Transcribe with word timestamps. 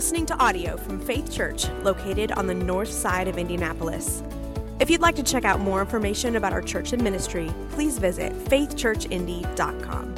listening 0.00 0.24
to 0.24 0.34
audio 0.42 0.78
from 0.78 0.98
Faith 0.98 1.30
Church, 1.30 1.68
located 1.82 2.32
on 2.32 2.46
the 2.46 2.54
north 2.54 2.90
side 2.90 3.28
of 3.28 3.36
Indianapolis. 3.36 4.22
If 4.78 4.88
you'd 4.88 5.02
like 5.02 5.14
to 5.16 5.22
check 5.22 5.44
out 5.44 5.60
more 5.60 5.82
information 5.82 6.36
about 6.36 6.54
our 6.54 6.62
church 6.62 6.94
and 6.94 7.02
ministry, 7.02 7.52
please 7.72 7.98
visit 7.98 8.32
faithchurchindy.com. 8.46 10.14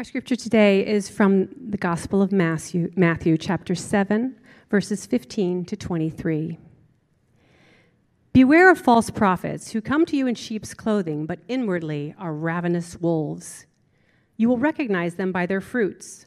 Our 0.00 0.04
scripture 0.04 0.34
today 0.34 0.84
is 0.84 1.08
from 1.08 1.48
the 1.56 1.78
Gospel 1.78 2.20
of 2.20 2.32
Matthew, 2.32 2.90
Matthew 2.96 3.38
chapter 3.38 3.76
7, 3.76 4.36
verses 4.68 5.06
15 5.06 5.64
to 5.66 5.76
23. 5.76 6.58
Beware 8.32 8.68
of 8.68 8.80
false 8.80 9.10
prophets 9.10 9.70
who 9.70 9.80
come 9.80 10.04
to 10.06 10.16
you 10.16 10.26
in 10.26 10.34
sheep's 10.34 10.74
clothing, 10.74 11.24
but 11.24 11.38
inwardly 11.46 12.16
are 12.18 12.34
ravenous 12.34 13.00
wolves. 13.00 13.66
You 14.36 14.48
will 14.48 14.58
recognize 14.58 15.14
them 15.14 15.30
by 15.30 15.46
their 15.46 15.60
fruits. 15.60 16.26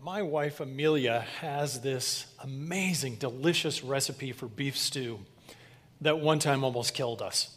My 0.00 0.22
wife 0.22 0.60
Amelia 0.60 1.26
has 1.40 1.80
this 1.80 2.26
amazing, 2.40 3.16
delicious 3.16 3.82
recipe 3.82 4.30
for 4.30 4.46
beef 4.46 4.78
stew 4.78 5.18
that 6.02 6.20
one 6.20 6.38
time 6.38 6.62
almost 6.62 6.94
killed 6.94 7.20
us. 7.20 7.56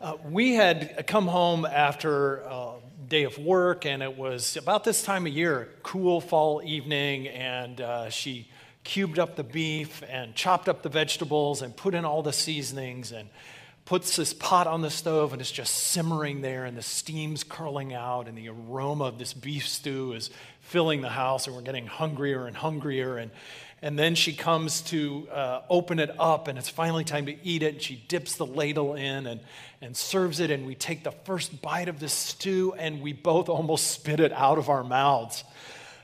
Uh, 0.00 0.16
we 0.24 0.54
had 0.54 1.06
come 1.06 1.26
home 1.26 1.66
after 1.66 2.36
a 2.38 2.76
day 3.06 3.24
of 3.24 3.36
work, 3.36 3.84
and 3.84 4.02
it 4.02 4.16
was 4.16 4.56
about 4.56 4.82
this 4.82 5.02
time 5.02 5.26
of 5.26 5.32
year, 5.34 5.68
cool 5.82 6.22
fall 6.22 6.62
evening, 6.64 7.28
and 7.28 7.82
uh, 7.82 8.08
she 8.08 8.48
cubed 8.84 9.18
up 9.18 9.36
the 9.36 9.44
beef 9.44 10.02
and 10.08 10.34
chopped 10.34 10.70
up 10.70 10.82
the 10.82 10.88
vegetables 10.88 11.60
and 11.60 11.76
put 11.76 11.94
in 11.94 12.06
all 12.06 12.22
the 12.22 12.32
seasonings 12.32 13.12
and 13.12 13.28
puts 13.86 14.16
this 14.16 14.34
pot 14.34 14.66
on 14.66 14.82
the 14.82 14.90
stove 14.90 15.32
and 15.32 15.40
it's 15.40 15.50
just 15.50 15.72
simmering 15.72 16.40
there 16.40 16.64
and 16.64 16.76
the 16.76 16.82
steam's 16.82 17.44
curling 17.44 17.94
out 17.94 18.26
and 18.26 18.36
the 18.36 18.48
aroma 18.48 19.04
of 19.04 19.16
this 19.16 19.32
beef 19.32 19.66
stew 19.66 20.12
is 20.12 20.28
filling 20.60 21.00
the 21.00 21.08
house 21.08 21.46
and 21.46 21.54
we're 21.54 21.62
getting 21.62 21.86
hungrier 21.86 22.46
and 22.46 22.56
hungrier. 22.56 23.16
And 23.16 23.30
and 23.82 23.96
then 23.96 24.14
she 24.14 24.32
comes 24.32 24.80
to 24.82 25.28
uh, 25.30 25.60
open 25.70 26.00
it 26.00 26.10
up 26.18 26.48
and 26.48 26.58
it's 26.58 26.68
finally 26.68 27.04
time 27.04 27.26
to 27.26 27.36
eat 27.46 27.62
it. 27.62 27.74
And 27.74 27.82
she 27.82 27.94
dips 28.08 28.34
the 28.34 28.46
ladle 28.46 28.94
in 28.94 29.26
and, 29.26 29.40
and 29.80 29.96
serves 29.96 30.40
it 30.40 30.50
and 30.50 30.66
we 30.66 30.74
take 30.74 31.04
the 31.04 31.12
first 31.12 31.62
bite 31.62 31.88
of 31.88 32.00
the 32.00 32.08
stew 32.08 32.74
and 32.76 33.00
we 33.00 33.12
both 33.12 33.48
almost 33.48 33.92
spit 33.92 34.18
it 34.18 34.32
out 34.32 34.58
of 34.58 34.68
our 34.68 34.82
mouths. 34.82 35.44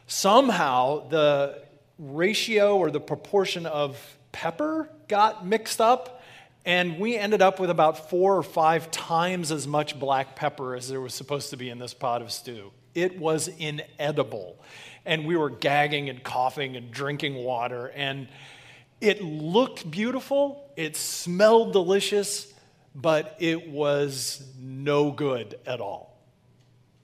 Somehow 0.06 1.08
the 1.08 1.62
ratio 1.98 2.76
or 2.76 2.92
the 2.92 3.00
proportion 3.00 3.66
of 3.66 3.98
pepper 4.30 4.88
got 5.08 5.44
mixed 5.44 5.80
up 5.80 6.21
and 6.64 6.98
we 6.98 7.16
ended 7.16 7.42
up 7.42 7.58
with 7.58 7.70
about 7.70 8.10
four 8.10 8.36
or 8.36 8.42
five 8.42 8.90
times 8.90 9.50
as 9.50 9.66
much 9.66 9.98
black 9.98 10.36
pepper 10.36 10.76
as 10.76 10.88
there 10.88 11.00
was 11.00 11.12
supposed 11.12 11.50
to 11.50 11.56
be 11.56 11.68
in 11.68 11.78
this 11.78 11.92
pot 11.92 12.22
of 12.22 12.30
stew. 12.30 12.70
It 12.94 13.18
was 13.18 13.48
inedible. 13.48 14.62
And 15.04 15.26
we 15.26 15.36
were 15.36 15.50
gagging 15.50 16.08
and 16.08 16.22
coughing 16.22 16.76
and 16.76 16.92
drinking 16.92 17.34
water. 17.34 17.88
And 17.96 18.28
it 19.00 19.20
looked 19.20 19.90
beautiful, 19.90 20.70
it 20.76 20.96
smelled 20.96 21.72
delicious, 21.72 22.52
but 22.94 23.36
it 23.40 23.68
was 23.68 24.46
no 24.60 25.10
good 25.10 25.58
at 25.66 25.80
all. 25.80 26.12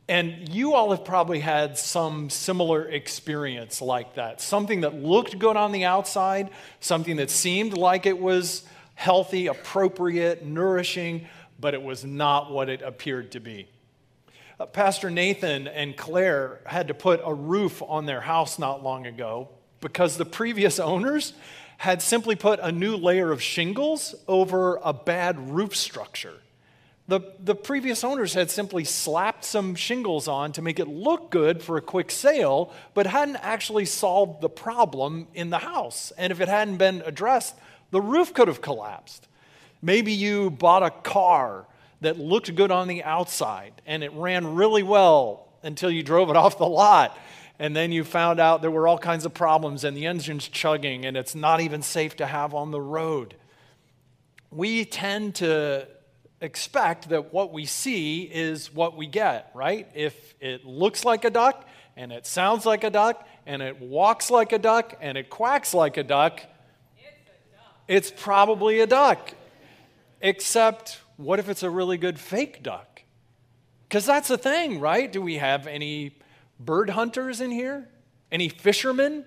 And 0.09 0.49
you 0.49 0.75
all 0.75 0.91
have 0.93 1.05
probably 1.05 1.41
had 1.41 1.77
some 1.77 2.31
similar 2.31 2.89
experience 2.89 3.83
like 3.83 4.15
that. 4.15 4.41
Something 4.41 4.83
that 4.83 4.95
looked 4.95 5.39
good 5.39 5.57
on 5.57 5.73
the 5.73 5.85
outside, 5.85 6.51
something 6.81 7.17
that 7.17 7.31
seemed 7.31 7.77
like 7.77 8.07
it 8.07 8.19
was 8.19 8.63
healthy, 8.99 9.47
appropriate, 9.47 10.45
nourishing, 10.45 11.25
but 11.61 11.73
it 11.73 11.81
was 11.81 12.05
not 12.05 12.51
what 12.51 12.69
it 12.69 12.83
appeared 12.83 13.31
to 13.31 13.39
be. 13.39 13.69
Uh, 14.59 14.67
Pastor 14.67 15.09
Nathan 15.09 15.69
and 15.69 15.97
Claire 15.97 16.59
had 16.67 16.89
to 16.89 16.95
put 16.95 17.21
a 17.25 17.33
roof 17.33 17.81
on 17.81 18.07
their 18.07 18.21
house 18.21 18.59
not 18.59 18.83
long 18.83 19.07
ago 19.07 19.51
because 19.81 20.17
the 20.17 20.25
previous 20.25 20.81
owners 20.81 21.33
had 21.77 22.03
simply 22.03 22.35
put 22.35 22.59
a 22.59 22.73
new 22.73 22.97
layer 22.97 23.31
of 23.31 23.41
shingles 23.41 24.17
over 24.27 24.81
a 24.83 24.93
bad 24.93 25.53
roof 25.53 25.77
structure. 25.77 26.35
The, 27.07 27.21
the 27.39 27.55
previous 27.55 28.03
owners 28.03 28.35
had 28.35 28.51
simply 28.51 28.83
slapped 28.83 29.45
some 29.45 29.77
shingles 29.77 30.27
on 30.27 30.51
to 30.53 30.61
make 30.61 30.81
it 30.81 30.89
look 30.89 31.31
good 31.31 31.63
for 31.63 31.77
a 31.77 31.81
quick 31.81 32.11
sale, 32.11 32.73
but 32.95 33.07
hadn't 33.07 33.37
actually 33.37 33.85
solved 33.85 34.41
the 34.41 34.49
problem 34.49 35.29
in 35.35 35.51
the 35.51 35.59
house. 35.59 36.13
And 36.19 36.33
if 36.33 36.41
it 36.41 36.49
hadn't 36.49 36.79
been 36.79 37.01
addressed, 37.07 37.55
the 37.91 38.01
roof 38.01 38.35
could 38.35 38.49
have 38.49 38.61
collapsed. 38.61 39.27
Maybe 39.81 40.13
you 40.13 40.51
bought 40.51 40.83
a 40.83 40.91
car 40.91 41.67
that 42.01 42.19
looked 42.19 42.55
good 42.55 42.71
on 42.71 42.89
the 42.89 43.03
outside 43.05 43.81
and 43.87 44.03
it 44.03 44.13
ran 44.13 44.55
really 44.55 44.83
well 44.83 45.49
until 45.63 45.91
you 45.91 46.03
drove 46.03 46.31
it 46.31 46.37
off 46.37 46.59
the 46.59 46.67
lot. 46.67 47.17
And 47.59 47.75
then 47.75 47.91
you 47.91 48.05
found 48.05 48.39
out 48.39 48.63
there 48.63 48.71
were 48.71 48.87
all 48.87 48.99
kinds 48.99 49.25
of 49.25 49.35
problems 49.35 49.85
and 49.85 49.97
the 49.97 50.07
engine's 50.07 50.47
chugging 50.49 51.05
and 51.05 51.17
it's 51.17 51.35
not 51.35 51.61
even 51.61 51.83
safe 51.83 52.17
to 52.17 52.27
have 52.27 52.55
on 52.55 52.71
the 52.71 52.81
road. 52.81 53.35
We 54.51 54.85
tend 54.85 55.37
to 55.37 55.89
expect 56.41 57.09
that 57.09 57.33
what 57.33 57.53
we 57.53 57.65
see 57.65 58.23
is 58.23 58.73
what 58.73 58.97
we 58.97 59.07
get, 59.07 59.51
right? 59.55 59.89
If 59.95 60.35
it 60.41 60.65
looks 60.65 61.05
like 61.05 61.25
a 61.25 61.31
duck 61.31 61.67
and 61.97 62.13
it 62.13 62.27
sounds 62.27 62.65
like 62.65 62.85
a 62.85 62.91
duck 62.91 63.27
and 63.45 63.61
it 63.61 63.81
walks 63.81 64.31
like 64.31 64.53
a 64.53 64.59
duck 64.59 64.95
and 65.01 65.19
it 65.19 65.31
quacks 65.31 65.75
like 65.75 65.97
a 65.97 66.05
duck, 66.05 66.41
it's 67.89 68.13
probably 68.15 68.81
a 68.81 68.87
duck. 68.87 69.33
Except, 70.21 71.01
what 71.17 71.39
if 71.39 71.49
it's 71.49 71.63
a 71.63 71.71
really 71.71 71.97
good 71.97 72.19
fake 72.21 72.63
duck? 72.63 73.03
Because 73.89 74.05
that's 74.05 74.29
the 74.29 74.39
thing, 74.39 74.79
right? 74.79 75.11
Do 75.11 75.23
we 75.23 75.39
have 75.39 75.67
any 75.67 76.17
bird 76.61 76.91
hunters 76.91 77.41
in 77.41 77.51
here? 77.51 77.89
Any 78.31 78.51
fishermen? 78.51 79.25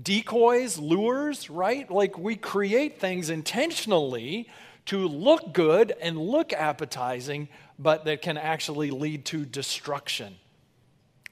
Decoys, 0.00 0.78
lures, 0.78 1.48
right? 1.48 1.90
Like 1.90 2.18
we 2.18 2.36
create 2.36 3.00
things 3.00 3.30
intentionally 3.30 4.48
to 4.86 5.08
look 5.08 5.52
good 5.52 5.94
and 6.00 6.18
look 6.18 6.52
appetizing, 6.52 7.48
but 7.78 8.04
that 8.04 8.22
can 8.22 8.36
actually 8.36 8.90
lead 8.90 9.24
to 9.26 9.44
destruction. 9.44 10.36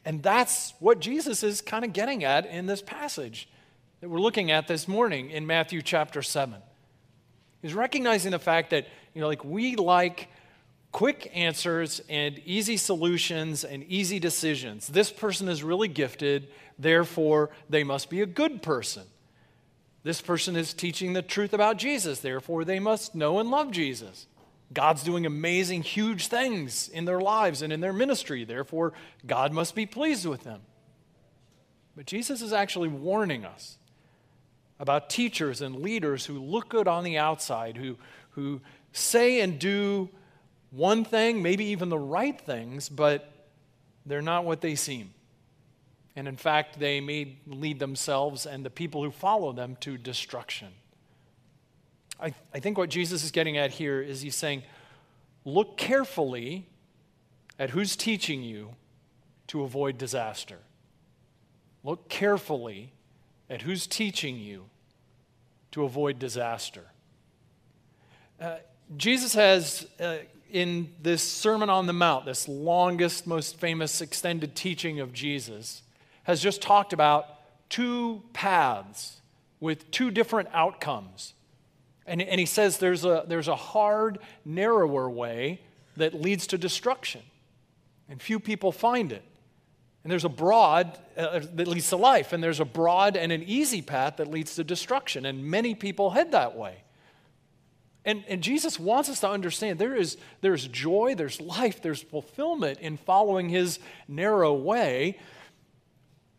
And 0.04 0.22
that's 0.22 0.72
what 0.80 1.00
Jesus 1.00 1.42
is 1.42 1.60
kind 1.60 1.84
of 1.84 1.92
getting 1.92 2.24
at 2.24 2.46
in 2.46 2.66
this 2.66 2.80
passage 2.80 3.48
that 4.00 4.08
we're 4.08 4.20
looking 4.20 4.50
at 4.50 4.68
this 4.68 4.86
morning 4.86 5.30
in 5.30 5.46
Matthew 5.46 5.82
chapter 5.82 6.22
7. 6.22 6.60
is 7.62 7.74
recognizing 7.74 8.30
the 8.30 8.38
fact 8.38 8.70
that, 8.70 8.86
you 9.12 9.20
know, 9.20 9.26
like 9.26 9.44
we 9.44 9.74
like 9.74 10.28
quick 10.92 11.30
answers 11.34 12.00
and 12.08 12.38
easy 12.44 12.76
solutions 12.76 13.64
and 13.64 13.82
easy 13.84 14.20
decisions. 14.20 14.86
This 14.86 15.10
person 15.10 15.48
is 15.48 15.64
really 15.64 15.88
gifted, 15.88 16.48
therefore, 16.78 17.50
they 17.68 17.82
must 17.82 18.08
be 18.08 18.20
a 18.20 18.26
good 18.26 18.62
person. 18.62 19.02
This 20.04 20.20
person 20.20 20.54
is 20.54 20.72
teaching 20.72 21.12
the 21.12 21.22
truth 21.22 21.52
about 21.52 21.76
Jesus, 21.76 22.20
therefore, 22.20 22.64
they 22.64 22.78
must 22.78 23.16
know 23.16 23.40
and 23.40 23.50
love 23.50 23.72
Jesus. 23.72 24.26
God's 24.72 25.02
doing 25.02 25.26
amazing, 25.26 25.82
huge 25.82 26.28
things 26.28 26.88
in 26.88 27.04
their 27.04 27.20
lives 27.20 27.62
and 27.62 27.72
in 27.72 27.80
their 27.80 27.92
ministry, 27.92 28.44
therefore, 28.44 28.92
God 29.26 29.52
must 29.52 29.74
be 29.74 29.86
pleased 29.86 30.24
with 30.24 30.44
them. 30.44 30.60
But 31.96 32.06
Jesus 32.06 32.42
is 32.42 32.52
actually 32.52 32.88
warning 32.88 33.44
us 33.44 33.77
about 34.78 35.10
teachers 35.10 35.60
and 35.60 35.76
leaders 35.76 36.26
who 36.26 36.38
look 36.38 36.68
good 36.68 36.86
on 36.86 37.04
the 37.04 37.18
outside, 37.18 37.76
who, 37.76 37.96
who 38.30 38.60
say 38.92 39.40
and 39.40 39.58
do 39.58 40.08
one 40.70 41.04
thing, 41.04 41.42
maybe 41.42 41.64
even 41.66 41.88
the 41.88 41.98
right 41.98 42.40
things, 42.40 42.88
but 42.88 43.32
they're 44.06 44.22
not 44.22 44.44
what 44.44 44.60
they 44.60 44.74
seem. 44.74 45.12
And 46.14 46.26
in 46.28 46.36
fact, 46.36 46.78
they 46.78 47.00
may 47.00 47.36
lead 47.46 47.78
themselves 47.78 48.44
and 48.46 48.64
the 48.64 48.70
people 48.70 49.02
who 49.02 49.10
follow 49.10 49.52
them 49.52 49.76
to 49.80 49.96
destruction. 49.96 50.68
I, 52.20 52.34
I 52.52 52.58
think 52.58 52.76
what 52.76 52.90
Jesus 52.90 53.22
is 53.22 53.30
getting 53.30 53.56
at 53.56 53.70
here 53.70 54.00
is 54.00 54.20
he's 54.22 54.34
saying, 54.34 54.64
look 55.44 55.76
carefully 55.76 56.66
at 57.58 57.70
who's 57.70 57.96
teaching 57.96 58.42
you 58.42 58.70
to 59.48 59.62
avoid 59.62 59.98
disaster. 59.98 60.58
Look 61.84 62.08
carefully 62.08 62.92
at 63.50 63.62
who's 63.62 63.86
teaching 63.86 64.38
you 64.38 64.64
to 65.70 65.84
avoid 65.84 66.18
disaster. 66.18 66.84
Uh, 68.40 68.56
Jesus 68.96 69.34
has, 69.34 69.86
uh, 70.00 70.18
in 70.50 70.92
this 71.02 71.22
Sermon 71.22 71.68
on 71.68 71.86
the 71.86 71.92
Mount, 71.92 72.24
this 72.24 72.48
longest, 72.48 73.26
most 73.26 73.58
famous 73.58 74.00
extended 74.00 74.54
teaching 74.54 75.00
of 75.00 75.12
Jesus, 75.12 75.82
has 76.22 76.42
just 76.42 76.62
talked 76.62 76.92
about 76.92 77.26
two 77.68 78.22
paths 78.32 79.20
with 79.60 79.90
two 79.90 80.10
different 80.10 80.48
outcomes. 80.52 81.34
And, 82.06 82.22
and 82.22 82.40
he 82.40 82.46
says 82.46 82.78
there's 82.78 83.04
a, 83.04 83.24
there's 83.26 83.48
a 83.48 83.56
hard, 83.56 84.18
narrower 84.44 85.10
way 85.10 85.60
that 85.96 86.14
leads 86.14 86.46
to 86.48 86.58
destruction, 86.58 87.22
and 88.08 88.22
few 88.22 88.40
people 88.40 88.72
find 88.72 89.12
it. 89.12 89.24
And 90.08 90.10
there's 90.10 90.24
a 90.24 90.30
broad 90.30 90.98
uh, 91.18 91.40
that 91.52 91.68
leads 91.68 91.90
to 91.90 91.98
life, 91.98 92.32
and 92.32 92.42
there's 92.42 92.60
a 92.60 92.64
broad 92.64 93.14
and 93.14 93.30
an 93.30 93.42
easy 93.42 93.82
path 93.82 94.16
that 94.16 94.30
leads 94.30 94.54
to 94.54 94.64
destruction, 94.64 95.26
and 95.26 95.44
many 95.44 95.74
people 95.74 96.08
head 96.08 96.32
that 96.32 96.56
way. 96.56 96.82
And, 98.06 98.24
and 98.26 98.42
Jesus 98.42 98.80
wants 98.80 99.10
us 99.10 99.20
to 99.20 99.28
understand 99.28 99.78
there 99.78 99.94
is 99.94 100.16
there's 100.40 100.66
joy, 100.66 101.14
there's 101.14 101.42
life, 101.42 101.82
there's 101.82 102.00
fulfillment 102.00 102.78
in 102.78 102.96
following 102.96 103.50
his 103.50 103.80
narrow 104.08 104.54
way, 104.54 105.18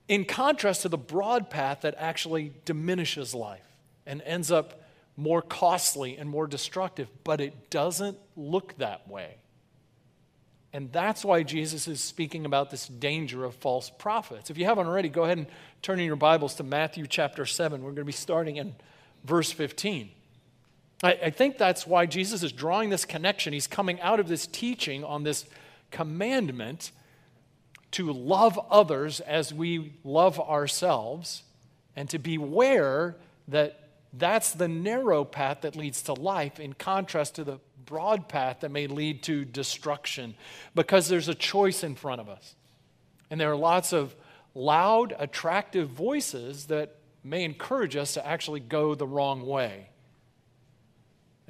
in 0.08 0.26
contrast 0.26 0.82
to 0.82 0.90
the 0.90 0.98
broad 0.98 1.52
path 1.52 1.82
that 1.82 1.94
actually 2.00 2.54
diminishes 2.66 3.36
life 3.36 3.68
and 4.08 4.24
ends 4.24 4.50
up 4.50 4.82
more 5.16 5.44
costly 5.44 6.18
and 6.18 6.28
more 6.28 6.48
destructive, 6.48 7.08
but 7.24 7.40
it 7.40 7.70
doesn't 7.70 8.18
look 8.36 8.76
that 8.80 9.08
way. 9.08 9.36
And 10.72 10.92
that's 10.92 11.26
why 11.26 11.44
Jesus 11.44 11.88
is 11.88 12.02
speaking 12.02 12.46
about 12.46 12.70
this 12.70 12.88
danger 12.88 13.44
of 13.44 13.56
false 13.56 13.90
prophets. 13.90 14.50
If 14.50 14.58
you 14.58 14.66
haven't 14.66 14.86
already, 14.86 15.10
go 15.10 15.24
ahead 15.24 15.40
and 15.40 15.48
turn 15.82 16.00
in 16.00 16.06
your 16.06 16.16
Bibles 16.16 16.56
to 16.56 16.64
Matthew 16.64 17.08
chapter 17.08 17.46
7. 17.46 17.82
We're 17.82 17.90
going 17.90 17.96
to 17.98 18.06
be 18.06 18.12
starting 18.12 18.58
in 18.58 18.76
verse 19.24 19.52
15. 19.52 20.12
I, 21.02 21.12
I 21.14 21.30
think 21.32 21.58
that's 21.58 21.88
why 21.88 22.06
Jesus 22.06 22.44
is 22.44 22.52
drawing 22.52 22.90
this 22.90 23.04
connection. 23.04 23.52
He's 23.52 23.68
coming 23.68 24.00
out 24.02 24.20
of 24.20 24.28
this 24.28 24.46
teaching 24.46 25.04
on 25.04 25.24
this 25.24 25.46
commandment 25.90 26.92
to 27.92 28.12
love 28.12 28.60
others 28.70 29.20
as 29.22 29.52
we 29.52 29.94
love 30.04 30.40
ourselves 30.40 31.44
and 31.96 32.08
to 32.10 32.20
beware 32.20 33.16
that 33.48 33.89
that's 34.14 34.54
the 34.54 34.68
narrow 34.68 35.24
path 35.24 35.62
that 35.62 35.76
leads 35.76 36.02
to 36.04 36.14
life 36.14 36.60
in 36.60 36.74
contrast 36.74 37.36
to 37.36 37.44
the 37.44 37.60
broad 37.86 38.28
path 38.28 38.62
that 38.62 38.72
may 38.72 38.88
lead 38.88 39.24
to 39.24 39.46
destruction 39.46 40.36
because 40.76 41.08
there's 41.08 41.28
a 41.28 41.36
choice 41.36 41.84
in 41.84 41.96
front 41.96 42.22
of 42.22 42.30
us. 42.30 42.56
And 43.30 43.40
there 43.40 43.52
are 43.52 43.56
lots 43.56 43.94
of 43.94 44.16
loud, 44.56 45.14
attractive 45.18 45.90
voices 45.90 46.66
that 46.68 46.96
may 47.24 47.44
encourage 47.44 47.96
us 47.96 48.14
to 48.14 48.26
actually 48.26 48.60
go 48.60 48.96
the 48.96 49.08
wrong 49.08 49.46
way. 49.46 49.90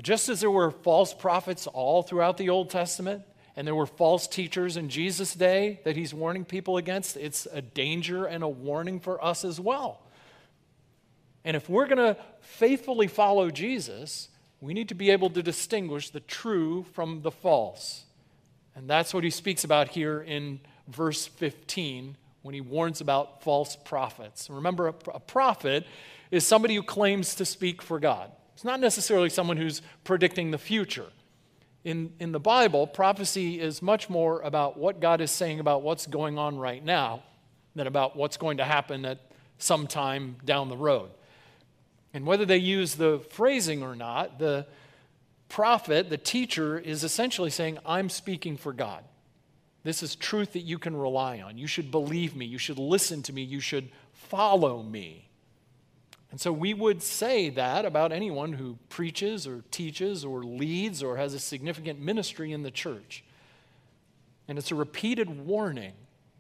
Just 0.02 0.30
as 0.30 0.40
there 0.40 0.52
were 0.52 0.72
false 0.72 1.14
prophets 1.14 1.68
all 1.68 2.04
throughout 2.04 2.38
the 2.38 2.50
Old 2.50 2.70
Testament, 2.70 3.24
and 3.56 3.68
there 3.68 3.76
were 3.76 3.86
false 3.86 4.28
teachers 4.28 4.78
in 4.78 4.88
Jesus' 4.88 5.34
day 5.34 5.82
that 5.84 5.98
he's 5.98 6.14
warning 6.14 6.46
people 6.46 6.78
against, 6.78 7.18
it's 7.18 7.46
a 7.52 7.62
danger 7.62 8.26
and 8.26 8.42
a 8.44 8.48
warning 8.48 9.02
for 9.02 9.24
us 9.24 9.44
as 9.44 9.60
well. 9.60 10.02
And 11.46 11.56
if 11.56 11.70
we're 11.70 11.88
going 11.88 11.98
to 11.98 12.18
faithfully 12.42 13.08
follow 13.08 13.50
Jesus, 13.50 14.30
we 14.62 14.74
need 14.74 14.90
to 14.90 14.96
be 14.96 15.10
able 15.10 15.30
to 15.32 15.42
distinguish 15.42 16.10
the 16.10 16.20
true 16.20 16.84
from 16.94 17.22
the 17.22 17.32
false. 17.32 18.04
And 18.76 18.90
that's 18.90 19.14
what 19.14 19.24
he 19.24 19.30
speaks 19.30 19.64
about 19.64 19.90
here 19.90 20.22
in 20.22 20.60
verse 20.88 21.28
15 21.28 22.18
when 22.42 22.54
he 22.54 22.62
warns 22.62 23.02
about 23.02 23.44
false 23.44 23.76
prophets. 23.76 24.50
Remember, 24.50 24.88
a, 24.88 25.20
prophet 25.20 25.86
is 26.32 26.46
somebody 26.46 26.76
who 26.76 26.84
claims 26.84 27.36
to 27.36 27.46
speak 27.46 27.82
for 27.82 28.00
God. 28.00 28.32
It's 28.54 28.64
not 28.64 28.80
necessarily 28.80 29.30
someone 29.30 29.58
who's 29.58 29.82
predicting 30.04 30.52
the 30.52 30.58
future. 30.58 31.08
In, 31.84 32.14
in 32.20 32.32
the 32.32 32.40
Bible, 32.40 32.88
prophecy 32.88 33.60
is 33.60 33.82
much 33.82 34.10
more 34.10 34.42
about 34.42 34.78
what 34.78 35.00
God 35.00 35.22
is 35.22 35.32
saying 35.32 35.60
about 35.60 35.82
what's 35.82 36.08
going 36.08 36.38
on 36.38 36.58
right 36.58 36.84
now 36.84 37.24
than 37.76 37.88
about 37.88 38.16
what's 38.16 38.38
going 38.38 38.58
to 38.58 38.66
happen 38.66 39.06
at 39.06 39.20
some 39.58 39.88
time 39.88 40.36
down 40.44 40.70
the 40.70 40.78
road. 40.78 41.10
And 42.14 42.26
whether 42.26 42.46
they 42.46 42.58
use 42.58 42.96
the 42.96 43.20
phrasing 43.30 43.84
or 43.84 43.96
not, 43.96 44.40
the 44.40 44.66
prophet, 45.48 46.10
the 46.10 46.18
teacher, 46.18 46.78
is 46.78 47.04
essentially 47.04 47.50
saying, 47.50 47.78
I'm 47.86 48.10
speaking 48.10 48.58
for 48.58 48.74
God. 48.74 49.04
This 49.84 50.04
is 50.04 50.16
truth 50.16 50.54
that 50.54 50.62
you 50.62 50.78
can 50.78 50.96
rely 50.96 51.40
on. 51.40 51.58
You 51.58 51.68
should 51.68 51.92
believe 51.92 52.36
me. 52.36 52.46
You 52.46 52.58
should 52.58 52.80
listen 52.80 53.24
to 53.24 53.34
me. 53.34 53.44
You 53.44 53.60
should 53.60 53.90
follow 54.14 54.84
me. 54.84 55.30
And 56.32 56.40
so 56.40 56.52
we 56.52 56.74
would 56.74 57.02
say 57.02 57.50
that 57.50 57.86
about 57.86 58.12
anyone 58.12 58.54
who 58.54 58.78
preaches 58.90 59.48
or 59.48 59.64
teaches 59.72 60.24
or 60.24 60.44
leads 60.44 61.02
or 61.02 61.18
has 61.18 61.34
a 61.34 61.40
significant 61.40 62.00
ministry 62.00 62.52
in 62.52 62.62
the 62.62 62.72
church. 62.72 63.24
And 64.48 64.58
it's 64.58 64.72
a 64.72 64.76
repeated 64.76 65.46
warning 65.46 65.94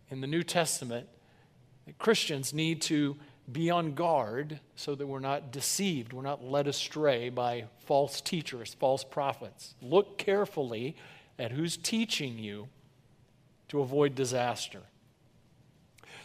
in 0.09 0.21
the 0.21 0.27
New 0.27 0.43
Testament 0.43 1.07
that 1.85 1.97
Christians 1.97 2.53
need 2.53 2.81
to 2.83 3.17
be 3.51 3.69
on 3.69 3.93
guard 3.93 4.59
so 4.75 4.95
that 4.95 5.07
we're 5.07 5.19
not 5.19 5.51
deceived, 5.51 6.13
we're 6.13 6.21
not 6.21 6.43
led 6.43 6.67
astray 6.67 7.29
by 7.29 7.65
false 7.85 8.21
teachers, 8.21 8.73
false 8.73 9.03
prophets. 9.03 9.75
Look 9.81 10.17
carefully 10.17 10.95
at 11.37 11.51
who's 11.51 11.77
teaching 11.77 12.37
you 12.37 12.67
to 13.69 13.81
avoid 13.81 14.15
disaster. 14.15 14.81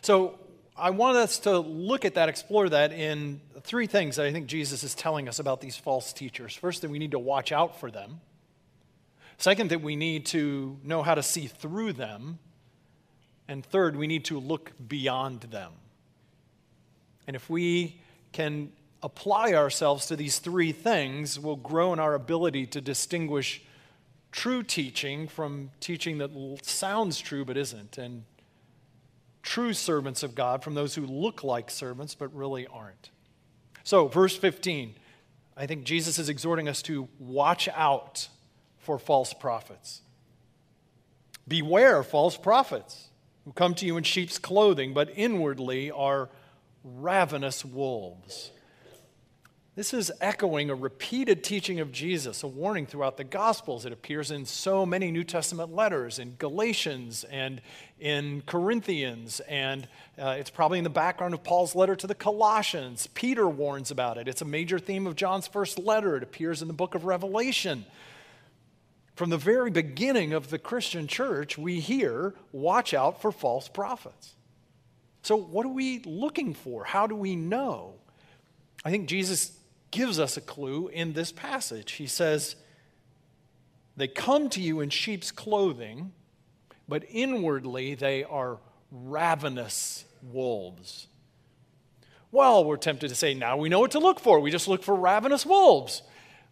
So, 0.02 0.38
I 0.76 0.90
want 0.90 1.16
us 1.16 1.38
to 1.40 1.60
look 1.60 2.04
at 2.04 2.14
that, 2.14 2.28
explore 2.28 2.68
that 2.68 2.90
in 2.90 3.40
three 3.60 3.86
things 3.86 4.16
that 4.16 4.26
I 4.26 4.32
think 4.32 4.48
Jesus 4.48 4.82
is 4.82 4.92
telling 4.96 5.28
us 5.28 5.38
about 5.38 5.60
these 5.60 5.76
false 5.76 6.12
teachers. 6.12 6.52
First, 6.56 6.82
that 6.82 6.90
we 6.90 6.98
need 6.98 7.12
to 7.12 7.18
watch 7.20 7.52
out 7.52 7.78
for 7.78 7.92
them. 7.92 8.20
Second, 9.38 9.70
that 9.70 9.82
we 9.82 9.94
need 9.94 10.26
to 10.26 10.76
know 10.82 11.04
how 11.04 11.14
to 11.14 11.22
see 11.22 11.46
through 11.46 11.92
them. 11.92 12.40
And 13.46 13.64
third, 13.64 13.94
we 13.94 14.08
need 14.08 14.24
to 14.26 14.40
look 14.40 14.72
beyond 14.88 15.42
them. 15.42 15.72
And 17.26 17.34
if 17.36 17.48
we 17.48 18.00
can 18.32 18.72
apply 19.02 19.52
ourselves 19.52 20.06
to 20.06 20.16
these 20.16 20.38
three 20.38 20.72
things, 20.72 21.38
we'll 21.38 21.56
grow 21.56 21.92
in 21.92 21.98
our 21.98 22.14
ability 22.14 22.66
to 22.68 22.80
distinguish 22.80 23.62
true 24.32 24.62
teaching 24.62 25.28
from 25.28 25.70
teaching 25.78 26.18
that 26.18 26.30
sounds 26.62 27.20
true 27.20 27.44
but 27.44 27.56
isn't, 27.56 27.98
and 27.98 28.24
true 29.42 29.72
servants 29.72 30.22
of 30.22 30.34
God 30.34 30.64
from 30.64 30.74
those 30.74 30.94
who 30.94 31.06
look 31.06 31.44
like 31.44 31.70
servants 31.70 32.14
but 32.14 32.34
really 32.34 32.66
aren't. 32.66 33.10
So, 33.84 34.08
verse 34.08 34.36
15, 34.36 34.94
I 35.56 35.66
think 35.66 35.84
Jesus 35.84 36.18
is 36.18 36.28
exhorting 36.28 36.68
us 36.68 36.82
to 36.82 37.08
watch 37.18 37.68
out 37.68 38.28
for 38.78 38.98
false 38.98 39.32
prophets. 39.34 40.00
Beware 41.46 42.02
false 42.02 42.36
prophets 42.36 43.08
who 43.44 43.52
come 43.52 43.74
to 43.74 43.86
you 43.86 43.96
in 43.98 44.02
sheep's 44.02 44.38
clothing, 44.38 44.94
but 44.94 45.10
inwardly 45.14 45.90
are 45.90 46.30
ravenous 46.84 47.64
wolves. 47.64 48.50
This 49.76 49.92
is 49.92 50.12
echoing 50.20 50.70
a 50.70 50.74
repeated 50.76 51.42
teaching 51.42 51.80
of 51.80 51.90
Jesus, 51.90 52.44
a 52.44 52.46
warning 52.46 52.86
throughout 52.86 53.16
the 53.16 53.24
Gospels. 53.24 53.84
It 53.84 53.92
appears 53.92 54.30
in 54.30 54.44
so 54.44 54.86
many 54.86 55.10
New 55.10 55.24
Testament 55.24 55.74
letters, 55.74 56.20
in 56.20 56.36
Galatians 56.36 57.24
and 57.24 57.60
in 57.98 58.42
Corinthians, 58.46 59.40
and 59.40 59.88
uh, 60.16 60.36
it's 60.38 60.50
probably 60.50 60.78
in 60.78 60.84
the 60.84 60.90
background 60.90 61.34
of 61.34 61.42
Paul's 61.42 61.74
letter 61.74 61.96
to 61.96 62.06
the 62.06 62.14
Colossians. 62.14 63.08
Peter 63.14 63.48
warns 63.48 63.90
about 63.90 64.16
it. 64.16 64.28
It's 64.28 64.42
a 64.42 64.44
major 64.44 64.78
theme 64.78 65.08
of 65.08 65.16
John's 65.16 65.48
first 65.48 65.76
letter. 65.76 66.16
It 66.16 66.22
appears 66.22 66.62
in 66.62 66.68
the 66.68 66.74
book 66.74 66.94
of 66.94 67.04
Revelation. 67.04 67.84
From 69.16 69.30
the 69.30 69.38
very 69.38 69.72
beginning 69.72 70.34
of 70.34 70.50
the 70.50 70.58
Christian 70.58 71.08
church, 71.08 71.58
we 71.58 71.80
hear 71.80 72.34
watch 72.52 72.94
out 72.94 73.20
for 73.20 73.32
false 73.32 73.66
prophets. 73.66 74.34
So, 75.24 75.36
what 75.36 75.64
are 75.64 75.70
we 75.70 76.00
looking 76.04 76.52
for? 76.52 76.84
How 76.84 77.06
do 77.06 77.16
we 77.16 77.34
know? 77.34 77.94
I 78.84 78.90
think 78.90 79.08
Jesus 79.08 79.58
gives 79.90 80.20
us 80.20 80.36
a 80.36 80.42
clue 80.42 80.88
in 80.88 81.14
this 81.14 81.32
passage. 81.32 81.92
He 81.92 82.06
says, 82.06 82.56
They 83.96 84.06
come 84.06 84.50
to 84.50 84.60
you 84.60 84.80
in 84.80 84.90
sheep's 84.90 85.30
clothing, 85.30 86.12
but 86.86 87.04
inwardly 87.08 87.94
they 87.94 88.22
are 88.24 88.58
ravenous 88.90 90.04
wolves. 90.22 91.06
Well, 92.30 92.62
we're 92.62 92.76
tempted 92.76 93.08
to 93.08 93.14
say, 93.14 93.32
now 93.32 93.56
we 93.56 93.70
know 93.70 93.80
what 93.80 93.92
to 93.92 94.00
look 94.00 94.20
for. 94.20 94.40
We 94.40 94.50
just 94.50 94.68
look 94.68 94.82
for 94.82 94.94
ravenous 94.94 95.46
wolves, 95.46 96.02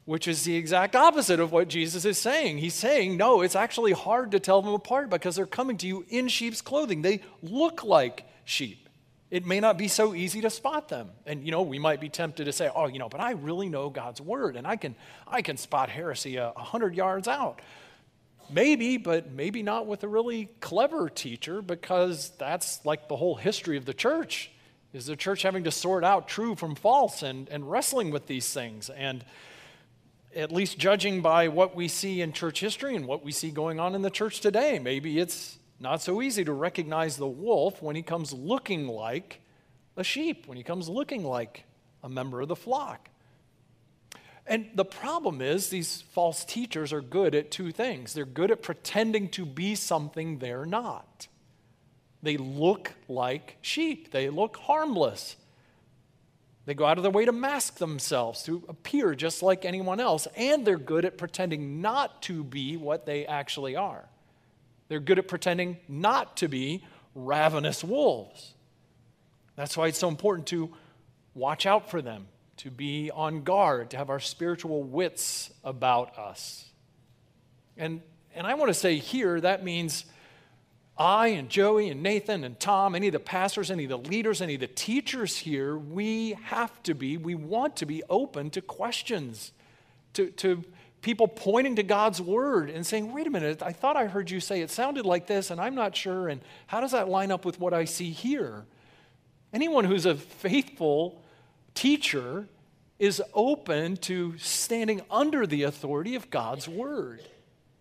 which 0.06 0.26
is 0.26 0.44
the 0.44 0.56
exact 0.56 0.96
opposite 0.96 1.40
of 1.40 1.52
what 1.52 1.68
Jesus 1.68 2.06
is 2.06 2.16
saying. 2.16 2.56
He's 2.56 2.72
saying, 2.72 3.18
no, 3.18 3.42
it's 3.42 3.56
actually 3.56 3.92
hard 3.92 4.30
to 4.30 4.40
tell 4.40 4.62
them 4.62 4.72
apart 4.72 5.10
because 5.10 5.36
they're 5.36 5.44
coming 5.44 5.76
to 5.78 5.86
you 5.86 6.06
in 6.08 6.28
sheep's 6.28 6.62
clothing. 6.62 7.02
They 7.02 7.20
look 7.42 7.84
like 7.84 8.28
sheep. 8.44 8.88
it 9.30 9.46
may 9.46 9.60
not 9.60 9.78
be 9.78 9.88
so 9.88 10.14
easy 10.14 10.42
to 10.42 10.50
spot 10.50 10.90
them. 10.90 11.10
And, 11.24 11.44
you 11.44 11.52
know, 11.52 11.62
we 11.62 11.78
might 11.78 12.00
be 12.00 12.10
tempted 12.10 12.44
to 12.44 12.52
say, 12.52 12.70
oh, 12.74 12.86
you 12.86 12.98
know, 12.98 13.08
but 13.08 13.20
I 13.20 13.32
really 13.32 13.70
know 13.70 13.88
God's 13.88 14.20
word 14.20 14.56
and 14.56 14.66
I 14.66 14.76
can, 14.76 14.94
I 15.26 15.40
can 15.40 15.56
spot 15.56 15.88
heresy 15.88 16.36
a 16.36 16.50
100 16.54 16.94
yards 16.94 17.26
out. 17.26 17.62
Maybe, 18.50 18.98
but 18.98 19.32
maybe 19.32 19.62
not 19.62 19.86
with 19.86 20.04
a 20.04 20.08
really 20.08 20.50
clever 20.60 21.08
teacher 21.08 21.62
because 21.62 22.30
that's 22.38 22.84
like 22.84 23.08
the 23.08 23.16
whole 23.16 23.36
history 23.36 23.78
of 23.78 23.86
the 23.86 23.94
church 23.94 24.50
is 24.92 25.06
the 25.06 25.16
church 25.16 25.42
having 25.42 25.64
to 25.64 25.70
sort 25.70 26.04
out 26.04 26.28
true 26.28 26.54
from 26.54 26.74
false 26.74 27.22
and, 27.22 27.48
and 27.48 27.70
wrestling 27.70 28.10
with 28.10 28.26
these 28.26 28.52
things. 28.52 28.90
And 28.90 29.24
at 30.34 30.52
least 30.52 30.78
judging 30.78 31.22
by 31.22 31.48
what 31.48 31.74
we 31.74 31.88
see 31.88 32.20
in 32.20 32.32
church 32.32 32.60
history 32.60 32.94
and 32.94 33.06
what 33.06 33.24
we 33.24 33.32
see 33.32 33.50
going 33.50 33.80
on 33.80 33.94
in 33.94 34.02
the 34.02 34.10
church 34.10 34.40
today, 34.40 34.78
maybe 34.78 35.18
it's 35.18 35.58
not 35.82 36.00
so 36.00 36.22
easy 36.22 36.44
to 36.44 36.52
recognize 36.52 37.16
the 37.16 37.26
wolf 37.26 37.82
when 37.82 37.96
he 37.96 38.02
comes 38.02 38.32
looking 38.32 38.86
like 38.86 39.40
a 39.96 40.04
sheep, 40.04 40.46
when 40.46 40.56
he 40.56 40.62
comes 40.62 40.88
looking 40.88 41.24
like 41.24 41.64
a 42.02 42.08
member 42.08 42.40
of 42.40 42.48
the 42.48 42.56
flock. 42.56 43.10
And 44.46 44.70
the 44.74 44.84
problem 44.84 45.42
is, 45.42 45.68
these 45.68 46.02
false 46.12 46.44
teachers 46.44 46.92
are 46.92 47.00
good 47.00 47.34
at 47.34 47.50
two 47.50 47.72
things. 47.72 48.12
They're 48.14 48.24
good 48.24 48.50
at 48.50 48.62
pretending 48.62 49.28
to 49.30 49.44
be 49.44 49.74
something 49.74 50.38
they're 50.38 50.66
not. 50.66 51.26
They 52.22 52.36
look 52.36 52.92
like 53.08 53.56
sheep, 53.60 54.12
they 54.12 54.30
look 54.30 54.56
harmless. 54.56 55.36
They 56.64 56.74
go 56.74 56.86
out 56.86 56.96
of 56.96 57.02
their 57.02 57.10
way 57.10 57.24
to 57.24 57.32
mask 57.32 57.78
themselves, 57.78 58.44
to 58.44 58.62
appear 58.68 59.16
just 59.16 59.42
like 59.42 59.64
anyone 59.64 59.98
else, 59.98 60.28
and 60.36 60.64
they're 60.64 60.78
good 60.78 61.04
at 61.04 61.18
pretending 61.18 61.80
not 61.80 62.22
to 62.22 62.44
be 62.44 62.76
what 62.76 63.04
they 63.04 63.26
actually 63.26 63.74
are. 63.74 64.08
They're 64.92 65.00
good 65.00 65.18
at 65.18 65.26
pretending 65.26 65.78
not 65.88 66.36
to 66.36 66.48
be 66.48 66.84
ravenous 67.14 67.82
wolves. 67.82 68.52
That's 69.56 69.74
why 69.74 69.86
it's 69.86 69.96
so 69.96 70.08
important 70.10 70.48
to 70.48 70.70
watch 71.32 71.64
out 71.64 71.90
for 71.90 72.02
them, 72.02 72.28
to 72.58 72.70
be 72.70 73.10
on 73.10 73.42
guard, 73.42 73.88
to 73.92 73.96
have 73.96 74.10
our 74.10 74.20
spiritual 74.20 74.82
wits 74.82 75.50
about 75.64 76.18
us. 76.18 76.66
And, 77.78 78.02
and 78.34 78.46
I 78.46 78.52
want 78.52 78.68
to 78.68 78.74
say 78.74 78.98
here 78.98 79.40
that 79.40 79.64
means 79.64 80.04
I 80.98 81.28
and 81.28 81.48
Joey 81.48 81.88
and 81.88 82.02
Nathan 82.02 82.44
and 82.44 82.60
Tom, 82.60 82.94
any 82.94 83.06
of 83.06 83.14
the 83.14 83.18
pastors, 83.18 83.70
any 83.70 83.84
of 83.84 83.88
the 83.88 84.10
leaders, 84.10 84.42
any 84.42 84.56
of 84.56 84.60
the 84.60 84.66
teachers 84.66 85.38
here, 85.38 85.74
we 85.74 86.36
have 86.42 86.82
to 86.82 86.94
be, 86.94 87.16
we 87.16 87.34
want 87.34 87.76
to 87.76 87.86
be 87.86 88.02
open 88.10 88.50
to 88.50 88.60
questions, 88.60 89.52
to, 90.12 90.28
to 90.32 90.62
people 91.02 91.28
pointing 91.28 91.76
to 91.76 91.82
God's 91.82 92.22
word 92.22 92.70
and 92.70 92.86
saying, 92.86 93.12
wait 93.12 93.26
a 93.26 93.30
minute, 93.30 93.60
I 93.60 93.72
thought 93.72 93.96
I 93.96 94.06
heard 94.06 94.30
you 94.30 94.40
say 94.40 94.62
it 94.62 94.70
sounded 94.70 95.04
like 95.04 95.26
this, 95.26 95.50
and 95.50 95.60
I'm 95.60 95.74
not 95.74 95.94
sure. 95.94 96.28
And 96.28 96.40
how 96.68 96.80
does 96.80 96.92
that 96.92 97.08
line 97.08 97.30
up 97.30 97.44
with 97.44 97.60
what 97.60 97.74
I 97.74 97.84
see 97.84 98.10
here? 98.10 98.64
Anyone 99.52 99.84
who's 99.84 100.06
a 100.06 100.14
faithful 100.14 101.22
teacher 101.74 102.46
is 102.98 103.20
open 103.34 103.96
to 103.96 104.38
standing 104.38 105.02
under 105.10 105.46
the 105.46 105.64
authority 105.64 106.14
of 106.14 106.30
God's 106.30 106.68
word. 106.68 107.20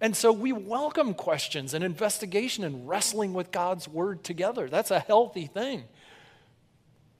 And 0.01 0.15
so 0.15 0.31
we 0.31 0.51
welcome 0.51 1.13
questions 1.13 1.75
and 1.75 1.83
investigation 1.83 2.63
and 2.63 2.89
wrestling 2.89 3.33
with 3.33 3.51
God's 3.51 3.87
word 3.87 4.23
together. 4.23 4.67
That's 4.67 4.89
a 4.89 4.99
healthy 4.99 5.45
thing. 5.45 5.83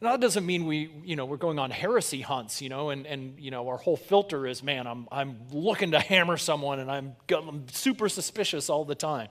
Now, 0.02 0.14
that 0.14 0.22
doesn't 0.22 0.48
mean 0.48 0.66
we, 0.66 0.90
you 1.04 1.16
know, 1.16 1.26
we're 1.26 1.38
going 1.38 1.60
on 1.60 1.70
heresy 1.70 2.22
hunts, 2.22 2.60
you 2.60 2.70
know, 2.70 2.90
and, 2.90 3.06
and 3.06 3.40
you 3.40 3.52
know, 3.52 3.68
our 3.68 3.78
whole 3.78 3.96
filter 3.96 4.48
is, 4.48 4.64
man, 4.64 4.88
I'm, 4.88 5.08
I'm 5.12 5.38
looking 5.52 5.92
to 5.92 6.00
hammer 6.00 6.38
someone 6.38 6.80
and 6.80 6.90
I'm, 6.90 7.16
I'm 7.30 7.68
super 7.70 8.10
suspicious 8.10 8.68
all 8.68 8.84
the 8.84 8.96
time. 8.96 9.28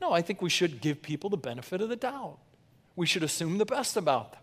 No, 0.00 0.10
I 0.10 0.22
think 0.22 0.42
we 0.42 0.50
should 0.50 0.80
give 0.80 1.02
people 1.02 1.30
the 1.30 1.36
benefit 1.36 1.80
of 1.80 1.88
the 1.88 1.94
doubt. 1.94 2.38
We 2.96 3.06
should 3.06 3.22
assume 3.22 3.58
the 3.58 3.64
best 3.64 3.96
about 3.96 4.32
them. 4.32 4.40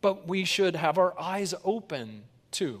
But 0.00 0.26
we 0.26 0.44
should 0.44 0.74
have 0.74 0.96
our 0.96 1.18
eyes 1.20 1.54
open 1.62 2.22
too. 2.50 2.80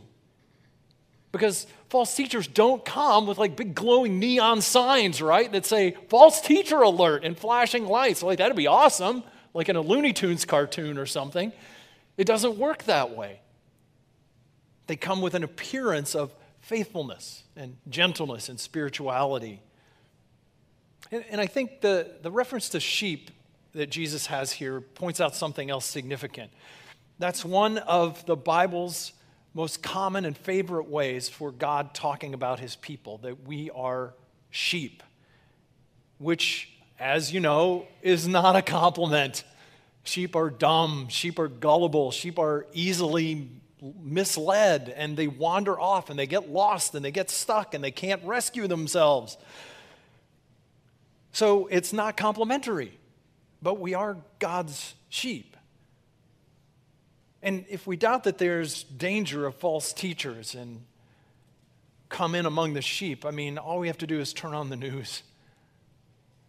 Because 1.30 1.66
false 1.90 2.16
teachers 2.16 2.46
don't 2.46 2.86
come 2.86 3.26
with 3.26 3.36
like 3.36 3.54
big 3.54 3.74
glowing 3.74 4.18
neon 4.18 4.62
signs, 4.62 5.20
right? 5.20 5.52
That 5.52 5.66
say 5.66 5.94
false 6.08 6.40
teacher 6.40 6.80
alert 6.80 7.22
and 7.22 7.36
flashing 7.36 7.84
lights. 7.84 8.22
Like, 8.22 8.38
that'd 8.38 8.56
be 8.56 8.66
awesome 8.66 9.22
like 9.56 9.70
in 9.70 9.76
a 9.76 9.80
Looney 9.80 10.12
Tunes 10.12 10.44
cartoon 10.44 10.98
or 10.98 11.06
something. 11.06 11.50
It 12.18 12.26
doesn't 12.26 12.58
work 12.58 12.82
that 12.84 13.16
way. 13.16 13.40
They 14.86 14.96
come 14.96 15.22
with 15.22 15.34
an 15.34 15.42
appearance 15.42 16.14
of 16.14 16.34
faithfulness 16.60 17.42
and 17.56 17.78
gentleness 17.88 18.50
and 18.50 18.60
spirituality. 18.60 19.62
And, 21.10 21.24
and, 21.30 21.40
I 21.40 21.46
think 21.46 21.80
the, 21.80 22.16
the 22.20 22.30
reference 22.30 22.68
to 22.70 22.80
sheep 22.80 23.30
that 23.72 23.88
Jesus 23.88 24.26
has 24.26 24.52
here 24.52 24.82
points 24.82 25.22
out 25.22 25.34
something 25.34 25.70
else 25.70 25.86
significant. 25.86 26.50
That's 27.18 27.42
one 27.42 27.78
of 27.78 28.26
the 28.26 28.36
Bible's 28.36 29.12
most 29.54 29.82
common 29.82 30.26
and 30.26 30.36
favorite 30.36 30.90
ways 30.90 31.30
for 31.30 31.50
God 31.50 31.94
talking 31.94 32.34
about 32.34 32.60
his 32.60 32.76
people, 32.76 33.18
that 33.18 33.46
we 33.46 33.70
are 33.70 34.12
sheep, 34.50 35.02
which 36.18 36.75
as 36.98 37.32
you 37.32 37.40
know, 37.40 37.86
is 38.02 38.26
not 38.26 38.56
a 38.56 38.62
compliment. 38.62 39.44
Sheep 40.04 40.36
are 40.36 40.50
dumb, 40.50 41.08
sheep 41.08 41.38
are 41.38 41.48
gullible, 41.48 42.10
sheep 42.10 42.38
are 42.38 42.66
easily 42.72 43.48
misled, 44.02 44.92
and 44.96 45.16
they 45.16 45.26
wander 45.26 45.78
off 45.78 46.10
and 46.10 46.18
they 46.18 46.26
get 46.26 46.50
lost 46.50 46.94
and 46.94 47.04
they 47.04 47.10
get 47.10 47.28
stuck 47.28 47.74
and 47.74 47.82
they 47.84 47.90
can't 47.90 48.22
rescue 48.24 48.66
themselves. 48.66 49.36
So 51.32 51.66
it's 51.66 51.92
not 51.92 52.16
complimentary, 52.16 52.98
but 53.60 53.78
we 53.78 53.94
are 53.94 54.16
God's 54.38 54.94
sheep. 55.08 55.56
And 57.42 57.66
if 57.68 57.86
we 57.86 57.96
doubt 57.96 58.24
that 58.24 58.38
there's 58.38 58.84
danger 58.84 59.46
of 59.46 59.54
false 59.56 59.92
teachers 59.92 60.54
and 60.54 60.82
come 62.08 62.34
in 62.34 62.46
among 62.46 62.72
the 62.72 62.80
sheep, 62.80 63.26
I 63.26 63.30
mean, 63.32 63.58
all 63.58 63.78
we 63.78 63.88
have 63.88 63.98
to 63.98 64.06
do 64.06 64.18
is 64.18 64.32
turn 64.32 64.54
on 64.54 64.70
the 64.70 64.76
news 64.76 65.22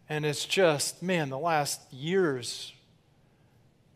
and 0.10 0.26
it's 0.26 0.46
just, 0.46 1.04
man, 1.04 1.30
the 1.30 1.38
last 1.38 1.82
years, 1.92 2.74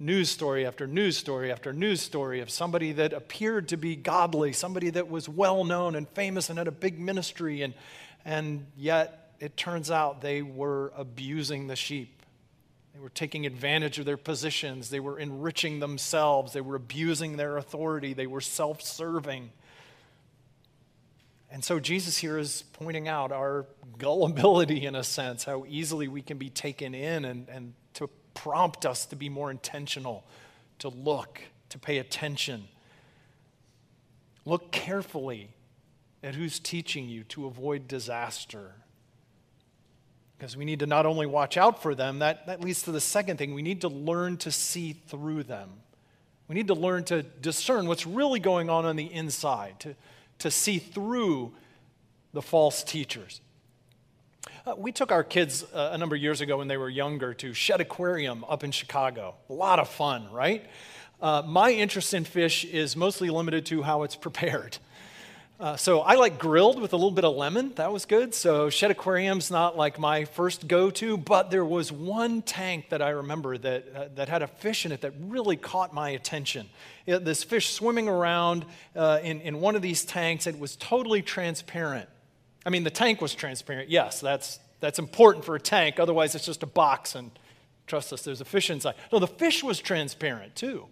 news 0.01 0.30
story 0.30 0.65
after 0.65 0.88
news 0.88 1.15
story 1.15 1.51
after 1.51 1.72
news 1.72 2.01
story 2.01 2.41
of 2.41 2.50
somebody 2.50 2.91
that 2.91 3.13
appeared 3.13 3.68
to 3.70 3.77
be 3.77 3.96
godly, 3.96 4.51
somebody 4.51 4.89
that 4.89 5.10
was 5.10 5.30
well 5.30 5.63
known 5.63 5.96
and 5.96 6.10
famous 6.10 6.50
and 6.50 6.58
had 6.58 6.68
a 6.68 6.72
big 6.72 7.00
ministry, 7.00 7.62
and, 7.62 7.74
and 8.25 8.65
yet 8.75 9.34
it 9.39 9.56
turns 9.56 9.91
out 9.91 10.22
they 10.22 10.41
were 10.41 10.91
abusing 10.98 11.68
the 11.68 11.75
sheep. 11.75 12.24
They 12.94 13.00
were 13.00 13.10
taking 13.10 13.46
advantage 13.46 14.00
of 14.00 14.06
their 14.06 14.18
positions, 14.18 14.89
they 14.89 15.00
were 15.00 15.18
enriching 15.18 15.80
themselves, 15.80 16.51
they 16.51 16.62
were 16.62 16.75
abusing 16.75 17.38
their 17.38 17.58
authority, 17.58 18.13
they 18.13 18.27
were 18.27 18.41
self 18.41 18.82
serving. 18.82 19.51
And 21.51 21.63
so 21.63 21.79
Jesus 21.79 22.17
here 22.17 22.38
is 22.38 22.63
pointing 22.74 23.10
out 23.10 23.31
our 23.34 23.65
gullibility 23.98 24.86
in 24.86 24.96
a 24.96 25.03
sense, 25.03 25.43
how 25.43 25.65
easily 25.67 26.08
we 26.08 26.22
can 26.22 26.38
be 26.38 26.50
taken 26.50 26.96
in 26.96 27.25
and, 27.25 27.48
and 27.50 27.74
to 27.96 28.10
prompt 28.34 28.86
us 28.86 29.05
to 29.08 29.15
be 29.15 29.27
more 29.27 29.51
intentional, 29.51 30.24
to 30.79 30.88
look, 30.88 31.41
to 31.70 31.77
pay 31.77 31.98
attention. 31.98 32.67
Look 34.46 34.72
carefully 34.72 35.50
at 36.24 36.36
who's 36.36 36.60
teaching 36.60 37.10
you 37.10 37.24
to 37.25 37.46
avoid 37.46 37.88
disaster. 37.88 38.75
Because 40.38 40.55
we 40.55 40.65
need 40.65 40.79
to 40.79 40.88
not 40.88 41.05
only 41.05 41.25
watch 41.25 41.58
out 41.58 41.81
for 41.84 41.93
them, 41.93 42.20
that, 42.20 42.48
that 42.48 42.62
leads 42.62 42.84
to 42.84 42.91
the 42.91 43.01
second 43.01 43.38
thing. 43.38 43.53
We 43.53 43.62
need 43.62 43.81
to 43.81 43.89
learn 43.89 44.38
to 44.38 44.51
see 44.51 44.93
through 44.93 45.43
them. 45.43 45.70
We 46.48 46.55
need 46.55 46.67
to 46.67 46.74
learn 46.74 47.03
to 47.05 47.24
discern 47.24 47.88
what's 47.88 48.08
really 48.08 48.39
going 48.39 48.70
on 48.70 48.86
on 48.86 48.96
the 48.96 49.12
inside, 49.12 49.79
to, 49.81 49.96
to 50.41 50.51
see 50.51 50.79
through 50.79 51.53
the 52.33 52.41
false 52.41 52.83
teachers. 52.83 53.41
Uh, 54.65 54.75
we 54.77 54.91
took 54.91 55.12
our 55.12 55.24
kids 55.24 55.63
uh, 55.74 55.89
a 55.93 55.98
number 55.98 56.15
of 56.15 56.21
years 56.21 56.41
ago 56.41 56.57
when 56.57 56.67
they 56.67 56.77
were 56.77 56.89
younger 56.89 57.33
to 57.33 57.53
Shedd 57.53 57.81
Aquarium 57.81 58.43
up 58.48 58.63
in 58.63 58.71
Chicago. 58.71 59.36
A 59.50 59.53
lot 59.53 59.79
of 59.79 59.89
fun, 59.89 60.31
right? 60.31 60.65
Uh, 61.21 61.43
my 61.45 61.71
interest 61.71 62.13
in 62.13 62.25
fish 62.25 62.65
is 62.65 62.95
mostly 62.95 63.29
limited 63.29 63.65
to 63.67 63.81
how 63.81 64.03
it's 64.03 64.15
prepared. 64.27 64.77
Uh, 65.62 65.77
so 65.77 66.00
I 66.00 66.15
like 66.15 66.39
grilled 66.39 66.82
with 66.82 66.91
a 66.91 66.96
little 66.96 67.12
bit 67.12 67.24
of 67.24 67.36
lemon. 67.36 67.74
That 67.75 67.94
was 67.94 68.06
good. 68.06 68.34
So 68.34 68.72
Shedd 68.72 68.89
Aquarium's 68.89 69.51
not 69.51 69.77
like 69.77 70.00
my 70.00 70.25
first 70.25 70.68
go-to, 70.68 71.18
but 71.18 71.51
there 71.51 71.63
was 71.63 71.91
one 71.91 72.41
tank 72.41 72.89
that 72.89 73.00
I 73.00 73.10
remember 73.10 73.60
that 73.60 73.86
uh, 73.96 74.06
that 74.15 74.27
had 74.27 74.41
a 74.41 74.48
fish 74.48 74.88
in 74.88 74.91
it 74.91 75.01
that 75.01 75.13
really 75.20 75.58
caught 75.58 75.94
my 75.94 76.10
attention. 76.10 76.68
It, 77.06 77.24
this 77.25 77.44
fish 77.44 77.70
swimming 77.70 78.08
around 78.08 78.65
uh, 78.96 79.20
in 79.22 79.39
in 79.41 79.62
one 79.62 79.75
of 79.75 79.84
these 79.84 80.03
tanks. 80.03 80.48
It 80.48 80.58
was 80.58 80.75
totally 80.77 81.22
transparent. 81.22 82.10
I 82.65 82.72
mean, 82.72 82.84
the 82.84 82.89
tank 82.89 83.22
was 83.22 83.36
transparent. 83.36 83.91
Yes, 83.91 84.20
that's 84.20 84.60
that's 84.80 84.98
important 84.98 85.46
for 85.46 85.53
a 85.53 85.60
tank. 85.60 86.00
Otherwise, 86.00 86.34
it's 86.34 86.46
just 86.46 86.63
a 86.63 86.68
box, 86.68 87.13
and 87.13 87.30
trust 87.86 88.12
us, 88.12 88.24
there's 88.24 88.41
a 88.41 88.46
fish 88.46 88.72
inside. 88.72 88.96
No, 89.12 89.20
the 89.20 89.27
fish 89.27 89.63
was 89.63 89.77
transparent 89.77 90.56
too 90.56 90.88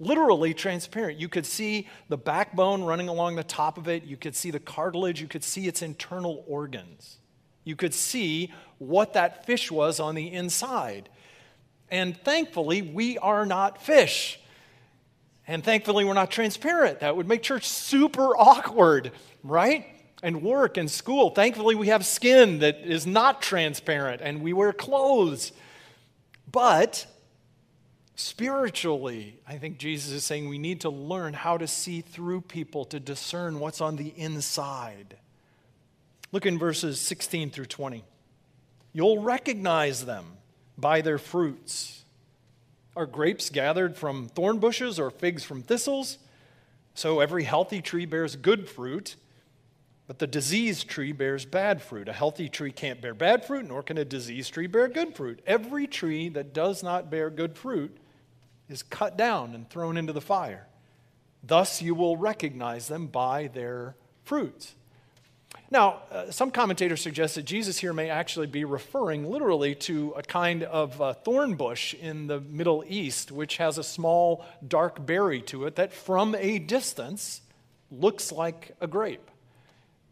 literally 0.00 0.54
transparent. 0.54 1.20
You 1.20 1.28
could 1.28 1.46
see 1.46 1.86
the 2.08 2.16
backbone 2.16 2.82
running 2.82 3.08
along 3.08 3.36
the 3.36 3.44
top 3.44 3.78
of 3.78 3.86
it, 3.86 4.04
you 4.04 4.16
could 4.16 4.34
see 4.34 4.50
the 4.50 4.58
cartilage, 4.58 5.20
you 5.20 5.28
could 5.28 5.44
see 5.44 5.68
its 5.68 5.82
internal 5.82 6.42
organs. 6.48 7.18
You 7.62 7.76
could 7.76 7.94
see 7.94 8.52
what 8.78 9.12
that 9.12 9.44
fish 9.46 9.70
was 9.70 10.00
on 10.00 10.14
the 10.14 10.32
inside. 10.32 11.10
And 11.90 12.16
thankfully, 12.16 12.82
we 12.82 13.18
are 13.18 13.44
not 13.44 13.82
fish. 13.82 14.40
And 15.46 15.62
thankfully, 15.62 16.04
we're 16.04 16.14
not 16.14 16.30
transparent. 16.30 17.00
That 17.00 17.16
would 17.16 17.28
make 17.28 17.42
church 17.42 17.68
super 17.68 18.36
awkward, 18.36 19.12
right? 19.42 19.84
And 20.22 20.42
work 20.42 20.76
and 20.76 20.90
school. 20.90 21.30
Thankfully, 21.30 21.74
we 21.74 21.88
have 21.88 22.06
skin 22.06 22.60
that 22.60 22.78
is 22.78 23.06
not 23.06 23.42
transparent 23.42 24.22
and 24.22 24.42
we 24.42 24.52
wear 24.52 24.72
clothes. 24.72 25.52
But 26.50 27.06
spiritually, 28.20 29.40
I 29.48 29.56
think 29.56 29.78
Jesus 29.78 30.12
is 30.12 30.24
saying 30.24 30.48
we 30.48 30.58
need 30.58 30.82
to 30.82 30.90
learn 30.90 31.32
how 31.32 31.56
to 31.56 31.66
see 31.66 32.00
through 32.02 32.42
people 32.42 32.84
to 32.86 33.00
discern 33.00 33.58
what's 33.58 33.80
on 33.80 33.96
the 33.96 34.12
inside. 34.16 35.16
Look 36.30 36.46
in 36.46 36.58
verses 36.58 37.00
16 37.00 37.50
through 37.50 37.66
20. 37.66 38.04
You'll 38.92 39.22
recognize 39.22 40.04
them 40.04 40.26
by 40.76 41.00
their 41.00 41.18
fruits. 41.18 42.04
Are 42.94 43.06
grapes 43.06 43.50
gathered 43.50 43.96
from 43.96 44.28
thorn 44.28 44.58
bushes 44.58 44.98
or 44.98 45.10
figs 45.10 45.42
from 45.42 45.62
thistles? 45.62 46.18
So 46.94 47.20
every 47.20 47.44
healthy 47.44 47.80
tree 47.80 48.04
bears 48.04 48.36
good 48.36 48.68
fruit, 48.68 49.16
but 50.06 50.18
the 50.18 50.26
diseased 50.26 50.88
tree 50.88 51.12
bears 51.12 51.44
bad 51.44 51.80
fruit. 51.80 52.08
A 52.08 52.12
healthy 52.12 52.48
tree 52.48 52.72
can't 52.72 53.00
bear 53.00 53.14
bad 53.14 53.44
fruit, 53.44 53.66
nor 53.66 53.82
can 53.82 53.96
a 53.96 54.04
diseased 54.04 54.52
tree 54.52 54.66
bear 54.66 54.88
good 54.88 55.16
fruit. 55.16 55.40
Every 55.46 55.86
tree 55.86 56.28
that 56.30 56.52
does 56.52 56.82
not 56.82 57.10
bear 57.10 57.30
good 57.30 57.56
fruit 57.56 57.96
is 58.70 58.82
cut 58.82 59.16
down 59.16 59.54
and 59.54 59.68
thrown 59.68 59.96
into 59.96 60.12
the 60.12 60.20
fire. 60.20 60.66
Thus 61.42 61.80
you 61.80 61.94
will 61.94 62.16
recognize 62.16 62.88
them 62.88 63.06
by 63.06 63.48
their 63.48 63.96
fruits. 64.24 64.74
Now, 65.70 66.02
uh, 66.10 66.30
some 66.30 66.50
commentators 66.50 67.00
suggest 67.00 67.36
that 67.36 67.44
Jesus 67.44 67.78
here 67.78 67.92
may 67.92 68.10
actually 68.10 68.48
be 68.48 68.64
referring 68.64 69.30
literally 69.30 69.76
to 69.76 70.12
a 70.16 70.22
kind 70.22 70.64
of 70.64 71.00
uh, 71.00 71.12
thorn 71.12 71.54
bush 71.54 71.94
in 71.94 72.26
the 72.26 72.40
Middle 72.40 72.84
East, 72.88 73.30
which 73.30 73.58
has 73.58 73.78
a 73.78 73.84
small 73.84 74.44
dark 74.66 75.06
berry 75.06 75.40
to 75.42 75.66
it 75.66 75.76
that 75.76 75.92
from 75.92 76.34
a 76.34 76.58
distance 76.58 77.42
looks 77.90 78.32
like 78.32 78.74
a 78.80 78.88
grape. 78.88 79.29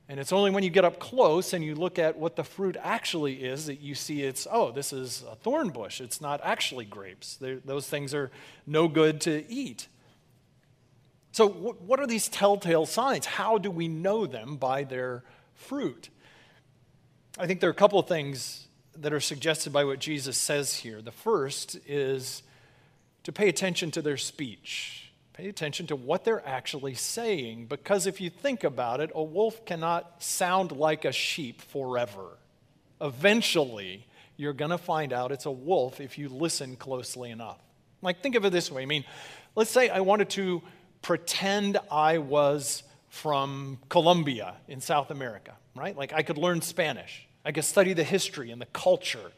And 0.09 0.19
it's 0.19 0.33
only 0.33 0.51
when 0.51 0.63
you 0.63 0.71
get 0.71 0.87
up 0.87 0.99
close 0.99 1.53
and 1.53 1.63
you 1.63 1.75
look 1.75 1.99
at 1.99 2.19
what 2.19 2.35
the 2.35 2.45
fruit 2.45 2.77
actually 2.83 3.45
is 3.45 3.67
that 3.67 3.81
you 3.81 3.95
see 3.95 4.23
it's, 4.23 4.47
oh, 4.51 4.71
this 4.73 4.93
is 4.93 5.23
a 5.31 5.35
thorn 5.35 5.69
bush. 5.69 6.01
It's 6.01 6.21
not 6.21 6.41
actually 6.43 6.87
grapes. 6.87 7.37
They're, 7.37 7.59
those 7.63 7.87
things 7.87 8.15
are 8.15 8.31
no 8.67 8.89
good 8.89 9.21
to 9.23 9.45
eat. 9.53 9.89
So, 11.33 11.49
what 11.49 12.01
are 12.01 12.07
these 12.07 12.29
telltale 12.29 12.87
signs? 12.87 13.27
How 13.27 13.59
do 13.59 13.71
we 13.71 13.87
know 13.87 14.25
them 14.25 14.57
by 14.57 14.85
their 14.85 15.25
fruit. 15.59 16.09
I 17.39 17.47
think 17.47 17.61
there 17.61 17.69
are 17.69 17.73
a 17.73 17.77
couple 17.77 17.99
of 17.99 18.07
things 18.07 18.69
that 18.97 19.13
are 19.13 19.21
suggested 19.21 19.73
by 19.73 19.85
what 19.85 19.99
Jesus 19.99 20.39
says 20.39 20.77
here. 20.77 21.03
The 21.03 21.13
first 21.13 21.79
is 21.87 22.43
to 23.25 23.33
pay 23.33 23.49
attention 23.49 23.91
to 23.93 24.03
their 24.03 24.17
speech. 24.17 25.08
Pay 25.39 25.49
attention 25.49 25.87
to 25.87 25.95
what 25.95 26.25
they're 26.25 26.45
actually 26.45 26.95
saying, 26.95 27.67
because 27.67 28.09
if 28.09 28.21
you 28.21 28.29
think 28.29 28.65
about 28.65 28.99
it, 29.01 29.13
a 29.15 29.23
wolf 29.23 29.65
cannot 29.65 30.21
sound 30.21 30.73
like 30.73 31.05
a 31.05 31.13
sheep 31.13 31.63
forever. 31.63 32.27
Eventually, 33.01 34.05
you're 34.37 34.53
going 34.53 34.73
to 34.73 34.79
find 34.79 35.13
out 35.13 35.31
it's 35.31 35.47
a 35.47 35.51
wolf 35.53 36.01
if 36.01 36.19
you 36.19 36.29
listen 36.29 36.75
closely 36.75 37.31
enough. 37.31 37.61
Like, 38.03 38.21
think 38.21 38.35
of 38.35 38.45
it 38.47 38.51
this 38.51 38.69
way 38.69 38.83
I 38.83 38.87
mean, 38.87 39.05
let's 39.55 39.71
say 39.71 39.89
I 39.89 40.01
wanted 40.01 40.29
to 40.31 40.61
pretend 41.03 41.79
I 41.89 42.19
was 42.19 42.83
from 43.09 43.79
Colombia 43.89 44.57
in 44.67 44.81
South 44.81 45.13
America, 45.13 45.55
right? 45.77 45.97
Like 45.97 46.13
I 46.13 46.23
could 46.23 46.37
learn 46.37 46.63
Spanish, 46.63 47.29
I 47.45 47.53
could 47.53 47.65
study 47.65 47.93
the 47.93 48.03
history 48.03 48.51
and 48.51 48.61
the 48.61 48.67
culture. 48.67 49.31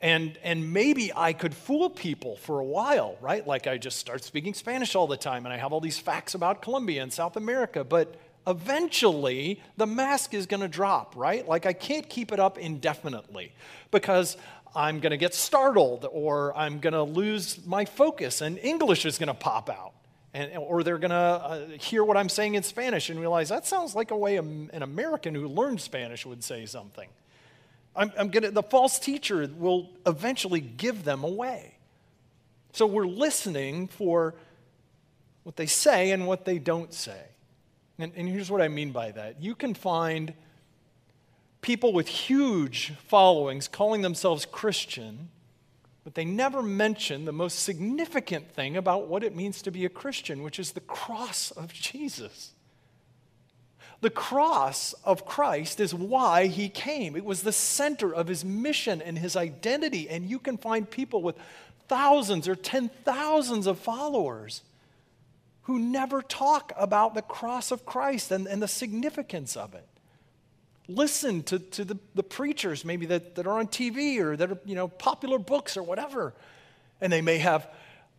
And, 0.00 0.38
and 0.42 0.72
maybe 0.72 1.12
I 1.14 1.32
could 1.32 1.54
fool 1.54 1.88
people 1.88 2.36
for 2.36 2.60
a 2.60 2.64
while, 2.64 3.16
right? 3.20 3.46
Like 3.46 3.66
I 3.66 3.78
just 3.78 3.98
start 3.98 4.22
speaking 4.24 4.52
Spanish 4.52 4.94
all 4.94 5.06
the 5.06 5.16
time 5.16 5.46
and 5.46 5.52
I 5.52 5.56
have 5.56 5.72
all 5.72 5.80
these 5.80 5.98
facts 5.98 6.34
about 6.34 6.60
Colombia 6.60 7.02
and 7.02 7.12
South 7.12 7.36
America. 7.36 7.82
But 7.82 8.14
eventually 8.46 9.60
the 9.76 9.86
mask 9.86 10.34
is 10.34 10.46
going 10.46 10.60
to 10.60 10.68
drop, 10.68 11.14
right? 11.16 11.46
Like 11.48 11.66
I 11.66 11.72
can't 11.72 12.08
keep 12.08 12.30
it 12.30 12.38
up 12.38 12.58
indefinitely 12.58 13.52
because 13.90 14.36
I'm 14.74 15.00
going 15.00 15.12
to 15.12 15.16
get 15.16 15.34
startled 15.34 16.06
or 16.10 16.56
I'm 16.56 16.78
going 16.78 16.92
to 16.92 17.02
lose 17.02 17.64
my 17.66 17.86
focus 17.86 18.42
and 18.42 18.58
English 18.58 19.06
is 19.06 19.18
going 19.18 19.28
to 19.28 19.34
pop 19.34 19.70
out 19.70 19.94
and, 20.34 20.54
or 20.58 20.82
they're 20.82 20.98
going 20.98 21.10
to 21.10 21.16
uh, 21.16 21.66
hear 21.80 22.04
what 22.04 22.18
I'm 22.18 22.28
saying 22.28 22.56
in 22.56 22.62
Spanish 22.62 23.08
and 23.08 23.18
realize 23.18 23.48
that 23.48 23.66
sounds 23.66 23.94
like 23.94 24.10
a 24.10 24.16
way 24.16 24.36
an 24.36 24.70
American 24.82 25.34
who 25.34 25.48
learned 25.48 25.80
Spanish 25.80 26.26
would 26.26 26.44
say 26.44 26.66
something. 26.66 27.08
I'm, 27.96 28.12
I'm 28.18 28.28
gonna, 28.28 28.50
the 28.50 28.62
false 28.62 28.98
teacher 28.98 29.48
will 29.56 29.90
eventually 30.06 30.60
give 30.60 31.04
them 31.04 31.24
away. 31.24 31.74
So 32.72 32.86
we're 32.86 33.06
listening 33.06 33.88
for 33.88 34.34
what 35.44 35.56
they 35.56 35.66
say 35.66 36.10
and 36.10 36.26
what 36.26 36.44
they 36.44 36.58
don't 36.58 36.92
say. 36.92 37.22
And, 37.98 38.12
and 38.14 38.28
here's 38.28 38.50
what 38.50 38.60
I 38.60 38.68
mean 38.68 38.92
by 38.92 39.12
that 39.12 39.40
you 39.40 39.54
can 39.54 39.74
find 39.74 40.34
people 41.62 41.92
with 41.92 42.08
huge 42.08 42.92
followings 43.08 43.66
calling 43.66 44.02
themselves 44.02 44.44
Christian 44.44 45.30
but 46.06 46.14
they 46.14 46.24
never 46.24 46.62
mention 46.62 47.24
the 47.24 47.32
most 47.32 47.64
significant 47.64 48.52
thing 48.52 48.76
about 48.76 49.08
what 49.08 49.24
it 49.24 49.34
means 49.34 49.60
to 49.62 49.72
be 49.72 49.84
a 49.84 49.88
Christian, 49.88 50.44
which 50.44 50.60
is 50.60 50.70
the 50.70 50.80
cross 50.80 51.50
of 51.50 51.72
Jesus. 51.72 52.52
The 54.00 54.10
cross 54.10 54.92
of 55.04 55.24
Christ 55.24 55.80
is 55.80 55.94
why 55.94 56.46
he 56.46 56.68
came. 56.68 57.16
It 57.16 57.24
was 57.24 57.42
the 57.42 57.52
center 57.52 58.14
of 58.14 58.28
his 58.28 58.44
mission 58.44 59.00
and 59.00 59.18
his 59.18 59.36
identity. 59.36 60.08
And 60.08 60.28
you 60.28 60.38
can 60.38 60.58
find 60.58 60.88
people 60.88 61.22
with 61.22 61.36
thousands 61.88 62.46
or 62.46 62.54
ten 62.54 62.90
thousands 63.04 63.66
of 63.66 63.78
followers 63.78 64.62
who 65.62 65.78
never 65.78 66.22
talk 66.22 66.72
about 66.76 67.14
the 67.14 67.22
cross 67.22 67.70
of 67.70 67.86
Christ 67.86 68.30
and, 68.30 68.46
and 68.46 68.62
the 68.62 68.68
significance 68.68 69.56
of 69.56 69.74
it 69.74 69.86
listen 70.88 71.42
to, 71.44 71.58
to 71.58 71.84
the, 71.84 71.98
the 72.14 72.22
preachers 72.22 72.84
maybe 72.84 73.06
that, 73.06 73.34
that 73.34 73.46
are 73.46 73.58
on 73.58 73.66
TV 73.66 74.18
or 74.18 74.36
that 74.36 74.50
are, 74.50 74.58
you 74.64 74.74
know, 74.74 74.88
popular 74.88 75.38
books 75.38 75.76
or 75.76 75.82
whatever. 75.82 76.34
And 77.00 77.12
they 77.12 77.22
may 77.22 77.38
have 77.38 77.68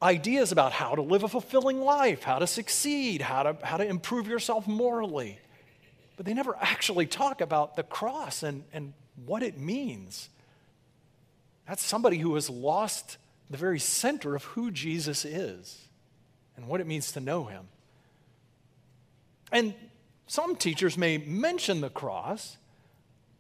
ideas 0.02 0.52
about 0.52 0.74
how 0.74 0.96
to 0.96 1.02
live 1.02 1.24
a 1.24 1.30
fulfilling 1.30 1.82
life, 1.82 2.24
how 2.24 2.40
to 2.40 2.48
succeed, 2.48 3.22
how 3.22 3.44
to, 3.44 3.66
how 3.66 3.78
to 3.78 3.86
improve 3.86 4.28
yourself 4.28 4.68
morally. 4.68 5.40
But 6.18 6.26
they 6.26 6.34
never 6.34 6.58
actually 6.60 7.06
talk 7.06 7.40
about 7.40 7.76
the 7.76 7.84
cross 7.84 8.44
and, 8.44 8.64
and 8.74 8.94
what 9.26 9.44
it 9.44 9.58
means. 9.58 10.30
That's 11.68 11.84
somebody 11.84 12.18
who 12.18 12.36
has 12.36 12.50
lost 12.50 13.18
the 13.50 13.58
very 13.58 13.80
center 13.80 14.36
of 14.36 14.44
who 14.44 14.72
Jesus 14.72 15.24
is 15.24 15.88
and 16.58 16.68
what 16.68 16.82
it 16.82 16.88
means 16.88 17.14
to 17.14 17.20
know 17.20 17.46
him. 17.46 17.68
And 19.52 19.74
some 20.26 20.56
teachers 20.56 20.98
may 20.98 21.18
mention 21.18 21.80
the 21.80 21.90
cross, 21.90 22.58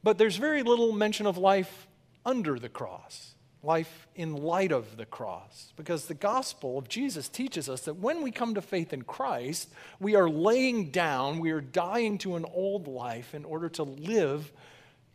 but 0.03 0.17
there's 0.17 0.37
very 0.37 0.63
little 0.63 0.93
mention 0.93 1.25
of 1.25 1.37
life 1.37 1.87
under 2.25 2.59
the 2.59 2.69
cross, 2.69 3.33
life 3.67 4.07
in 4.15 4.33
light 4.33 4.71
of 4.71 4.95
the 4.95 5.05
cross. 5.05 5.73
Because 5.75 6.05
the 6.05 6.13
gospel 6.13 6.77
of 6.77 6.87
Jesus 6.87 7.27
teaches 7.27 7.67
us 7.67 7.81
that 7.81 7.97
when 7.97 8.23
we 8.23 8.31
come 8.31 8.55
to 8.55 8.61
faith 8.61 8.93
in 8.93 9.01
Christ, 9.03 9.69
we 9.99 10.15
are 10.15 10.29
laying 10.29 10.89
down, 10.89 11.39
we 11.39 11.51
are 11.51 11.61
dying 11.61 12.17
to 12.19 12.37
an 12.37 12.45
old 12.53 12.87
life 12.87 13.35
in 13.35 13.43
order 13.43 13.67
to 13.69 13.83
live 13.83 14.51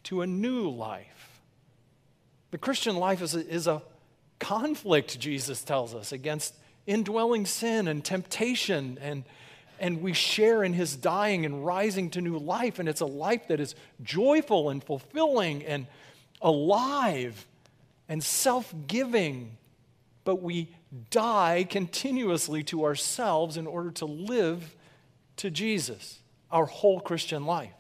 to 0.05 0.21
a 0.21 0.27
new 0.27 0.69
life. 0.69 1.41
The 2.51 2.59
Christian 2.59 2.97
life 2.97 3.23
is 3.23 3.35
a, 3.35 3.49
is 3.49 3.67
a 3.67 3.83
conflict, 4.39 5.19
Jesus 5.19 5.65
tells 5.65 5.95
us, 5.95 6.13
against 6.13 6.55
indwelling 6.87 7.47
sin 7.47 7.89
and 7.89 8.05
temptation 8.05 8.99
and 9.01 9.25
and 9.81 10.01
we 10.01 10.13
share 10.13 10.63
in 10.63 10.75
his 10.75 10.95
dying 10.95 11.45
and 11.45 11.67
rising 11.67 12.11
to 12.11 12.21
new 12.21 12.39
life. 12.39 12.79
And 12.79 12.89
it's 12.89 13.01
a 13.01 13.07
life 13.07 13.49
that 13.49 13.59
is 13.59 13.75
joyful 14.01 14.71
and 14.71 14.83
fulfilling 14.83 15.65
and 15.65 15.89
alive 16.41 17.49
and 18.13 18.23
self 18.23 18.75
giving. 18.87 19.57
But 20.25 20.43
we 20.43 20.69
die 21.09 21.67
continuously 21.69 22.63
to 22.65 22.85
ourselves 22.85 23.57
in 23.57 23.67
order 23.67 23.91
to 23.93 24.05
live 24.05 24.77
to 25.39 25.51
Jesus, 25.51 26.21
our 26.51 26.67
whole 26.67 27.01
Christian 27.01 27.47
life. 27.47 27.73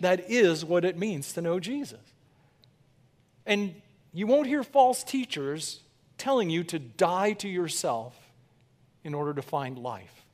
That 0.00 0.28
is 0.28 0.64
what 0.64 0.84
it 0.84 0.98
means 0.98 1.32
to 1.34 1.40
know 1.40 1.60
Jesus. 1.60 2.00
And 3.46 3.80
you 4.12 4.26
won't 4.26 4.48
hear 4.48 4.64
false 4.64 5.04
teachers 5.04 5.82
telling 6.18 6.50
you 6.50 6.64
to 6.64 6.80
die 6.80 7.34
to 7.34 7.48
yourself 7.48 8.16
in 9.04 9.14
order 9.14 9.34
to 9.34 9.42
find 9.42 9.78
life. 9.78 10.24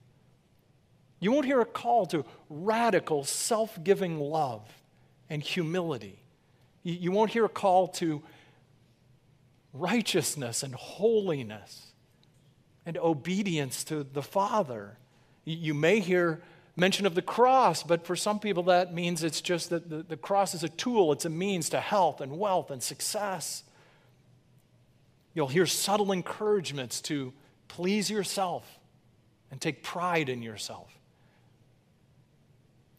You 1.20 1.30
won't 1.30 1.44
hear 1.44 1.60
a 1.60 1.66
call 1.66 2.06
to 2.06 2.24
radical, 2.48 3.22
self 3.22 3.84
giving 3.84 4.18
love 4.18 4.66
and 5.28 5.42
humility. 5.42 6.18
You 6.82 7.12
won't 7.12 7.32
hear 7.32 7.44
a 7.44 7.50
call 7.50 7.88
to 7.88 8.22
righteousness 9.72 10.62
and 10.62 10.74
holiness 10.74 11.92
and 12.84 12.96
obedience 12.98 13.84
to 13.84 14.04
the 14.04 14.22
Father. 14.22 14.98
You 15.44 15.74
may 15.74 16.00
hear 16.00 16.42
mention 16.76 17.06
of 17.06 17.14
the 17.14 17.22
cross, 17.22 17.82
but 17.82 18.06
for 18.06 18.16
some 18.16 18.38
people 18.38 18.64
that 18.64 18.94
means 18.94 19.22
it's 19.22 19.40
just 19.40 19.70
that 19.70 19.90
the, 19.90 20.02
the 20.02 20.16
cross 20.16 20.54
is 20.54 20.64
a 20.64 20.68
tool, 20.68 21.12
it's 21.12 21.24
a 21.24 21.30
means 21.30 21.68
to 21.70 21.80
health 21.80 22.20
and 22.20 22.38
wealth 22.38 22.70
and 22.70 22.82
success. 22.82 23.62
You'll 25.34 25.48
hear 25.48 25.66
subtle 25.66 26.12
encouragements 26.12 27.00
to 27.02 27.32
please 27.68 28.10
yourself 28.10 28.78
and 29.50 29.60
take 29.60 29.82
pride 29.82 30.28
in 30.28 30.42
yourself. 30.42 30.88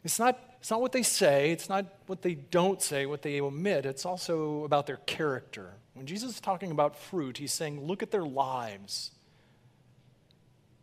It's 0.03 0.19
not, 0.19 0.39
it's 0.59 0.69
not 0.69 0.81
what 0.81 0.91
they 0.91 1.03
say, 1.03 1.51
it's 1.51 1.69
not 1.69 1.85
what 2.07 2.21
they 2.21 2.35
don't 2.35 2.81
say, 2.81 3.05
what 3.05 3.21
they 3.21 3.39
omit, 3.39 3.85
it's 3.85 4.05
also 4.05 4.63
about 4.65 4.85
their 4.85 4.97
character. 4.97 5.73
When 5.93 6.05
Jesus 6.05 6.35
is 6.35 6.41
talking 6.41 6.71
about 6.71 6.97
fruit, 6.97 7.37
he's 7.37 7.53
saying, 7.53 7.85
look 7.85 8.01
at 8.01 8.11
their 8.11 8.25
lives. 8.25 9.11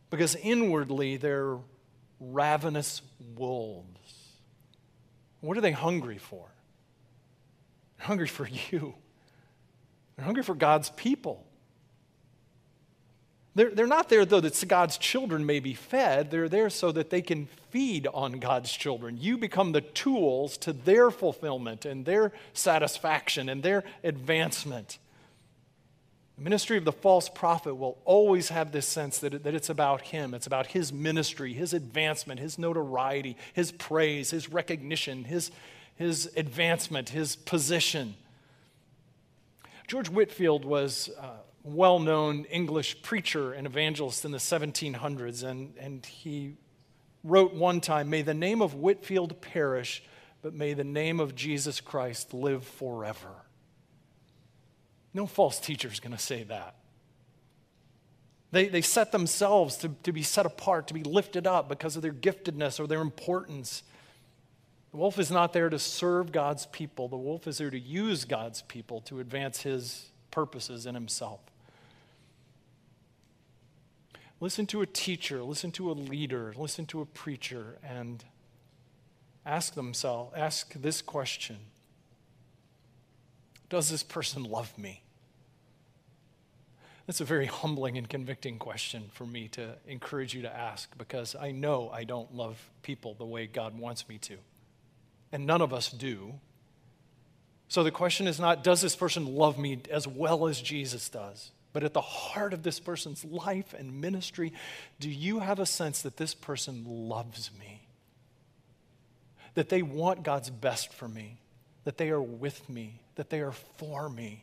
Because 0.09 0.37
inwardly, 0.37 1.17
they're 1.17 1.59
ravenous 2.21 3.03
wolves. 3.37 3.87
What 5.41 5.57
are 5.57 5.61
they 5.61 5.73
hungry 5.73 6.19
for? 6.19 6.47
They're 7.99 8.07
hungry 8.07 8.29
for 8.29 8.49
you. 8.71 8.95
They're 10.17 10.25
hungry 10.25 10.43
for 10.43 10.55
God's 10.55 10.91
people. 10.91 11.47
They're, 13.55 13.71
they're 13.71 13.87
not 13.87 14.09
there, 14.09 14.25
though, 14.25 14.41
that 14.41 14.65
God's 14.69 14.97
children 14.97 15.45
may 15.45 15.59
be 15.59 15.75
fed. 15.75 16.31
They're 16.31 16.49
there 16.49 16.71
so 16.71 16.93
that 16.93 17.11
they 17.11 17.21
can 17.21 17.49
feed 17.71 18.07
on 18.15 18.39
God's 18.39 18.71
children. 18.71 19.17
You 19.19 19.39
become 19.39 19.73
the 19.73 19.81
tools 19.81 20.57
to 20.59 20.73
their 20.73 21.11
fulfillment 21.11 21.85
and 21.85 22.05
their 22.05 22.33
satisfaction 22.53 23.49
and 23.49 23.63
their 23.63 23.83
advancement. 24.05 24.99
The 26.37 26.45
ministry 26.45 26.79
of 26.79 26.85
the 26.85 26.93
false 26.93 27.29
prophet 27.29 27.75
will 27.75 27.99
always 28.05 28.51
have 28.51 28.71
this 28.71 28.87
sense 28.87 29.19
that, 29.19 29.43
that 29.43 29.55
it's 29.55 29.69
about 29.69 30.03
him. 30.03 30.33
It's 30.33 30.47
about 30.47 30.69
his 30.69 30.93
ministry, 30.93 31.53
his 31.53 31.75
advancement, 31.75 32.39
his 32.39 32.57
notoriety, 32.57 33.37
his 33.53 33.73
praise, 33.73 34.31
his 34.31 34.49
recognition, 34.49 35.25
his, 35.25 35.51
his 35.97 36.31
advancement, 36.37 37.11
his 37.11 37.35
position. 37.35 38.15
George 39.89 40.09
Whitefield 40.09 40.65
was 40.65 41.11
uh, 41.21 41.31
well 41.63 41.99
known 41.99 42.45
English 42.45 43.03
preacher 43.03 43.53
and 43.53 43.67
evangelist 43.67 44.25
in 44.25 44.33
the 44.33 44.39
1700s, 44.39 45.45
and, 45.45 45.75
and 45.79 46.05
he 46.07 46.57
wrote 47.23 47.55
one 47.55 47.81
time 47.81 48.11
May 48.11 48.23
the 48.23 48.35
name 48.35 48.63
of 48.63 48.75
Whitefield 48.75 49.41
perish, 49.41 50.03
but 50.43 50.55
may 50.55 50.75
the 50.75 50.85
name 50.85 51.21
of 51.21 51.35
Jesus 51.35 51.81
Christ 51.81 52.33
live 52.33 52.65
forever. 52.65 53.45
No 55.13 55.27
false 55.27 55.59
teacher 55.59 55.89
is 55.89 56.01
going 56.01 56.17
to 56.17 56.23
say 56.23 56.45
that. 56.45 56.77
They, 58.53 58.69
they 58.69 58.81
set 58.81 59.13
themselves 59.13 59.77
to, 59.79 59.91
to 60.03 60.13
be 60.13 60.23
set 60.23 60.47
apart, 60.47 60.89
to 60.89 60.95
be 60.95 61.05
lifted 61.05 61.47
up 61.47 61.69
because 61.69 61.95
of 61.95 62.03
their 62.03 62.13
giftedness 62.13 62.81
or 62.81 62.87
their 62.87 63.01
importance. 63.01 63.83
The 64.91 64.97
wolf 64.97 65.19
is 65.19 65.31
not 65.31 65.53
there 65.53 65.69
to 65.69 65.79
serve 65.79 66.33
God's 66.33 66.67
people, 66.67 67.09
the 67.09 67.17
wolf 67.17 67.47
is 67.47 67.59
there 67.59 67.71
to 67.71 67.79
use 67.79 68.25
God's 68.25 68.63
people 68.63 69.01
to 69.03 69.21
advance 69.21 69.63
his 69.63 70.10
purposes 70.31 70.87
in 70.87 70.95
himself. 70.95 71.41
Listen 74.41 74.67
to 74.67 74.81
a 74.81 74.87
teacher, 74.87 75.43
listen 75.43 75.71
to 75.73 75.91
a 75.91 75.93
leader, 75.93 76.55
listen 76.57 76.87
to 76.87 77.03
a 77.03 77.07
preacher, 77.07 77.79
and 77.87 78.25
ask 79.45 79.75
themselves, 79.75 80.33
ask 80.37 80.73
this 80.75 81.03
question 81.03 81.59
Does 83.69 83.91
this 83.91 84.03
person 84.03 84.45
love 84.45 84.77
me? 84.79 85.03
That's 87.07 87.21
a 87.21 87.25
very 87.25 87.47
humbling 87.47 87.99
and 87.99 88.09
convicting 88.09 88.59
question 88.59 89.11
for 89.13 89.27
me 89.27 89.49
to 89.49 89.75
encourage 89.87 90.33
you 90.33 90.43
to 90.43 90.57
ask 90.57 90.97
because 90.97 91.35
I 91.35 91.51
know 91.51 91.91
I 91.93 92.05
don't 92.05 92.33
love 92.35 92.71
people 92.83 93.15
the 93.15 93.27
way 93.27 93.49
God 93.49 93.77
wants 93.77 94.09
me 94.09 94.17
to. 94.19 94.37
And 95.33 95.45
none 95.45 95.61
of 95.61 95.75
us 95.75 95.91
do. 95.91 96.35
So 97.71 97.85
the 97.85 97.93
question 97.93 98.27
is 98.27 98.41
not, 98.41 98.65
does 98.65 98.81
this 98.81 98.97
person 98.97 99.37
love 99.37 99.57
me 99.57 99.81
as 99.91 100.07
well 100.07 100.49
as 100.49 100.61
Jesus 100.61 101.09
does? 101.09 101.53
But 101.73 101.85
at 101.85 101.95
the 101.95 102.01
heart 102.01 102.53
of 102.53 102.65
this 102.65 102.81
person's 102.81 103.25
life 103.25 103.75
and 103.79 104.01
ministry, 104.01 104.53
do 104.99 105.09
you 105.09 105.39
have 105.39 105.61
a 105.61 105.67
sense 105.67 106.03
that 106.03 106.17
this 106.17 106.35
person 106.35 106.85
loves 106.85 107.53
me? 107.61 107.87
That 109.55 109.69
they 109.69 109.83
want 109.83 110.25
God's 110.25 110.51
best 110.51 110.93
for 110.93 111.07
me? 111.07 111.39
That 111.85 111.97
they 111.97 112.11
are 112.11 112.21
with 112.21 112.69
me? 112.69 112.99
That 113.15 113.31
they 113.31 113.41
are 113.41 113.53
for 113.53 114.11
me? 114.11 114.43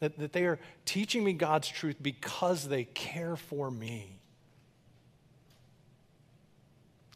That, 0.00 0.18
that 0.18 0.32
they 0.32 0.46
are 0.46 0.58
teaching 0.84 1.22
me 1.22 1.34
God's 1.34 1.68
truth 1.68 1.96
because 2.02 2.66
they 2.66 2.82
care 2.82 3.36
for 3.36 3.70
me? 3.70 4.18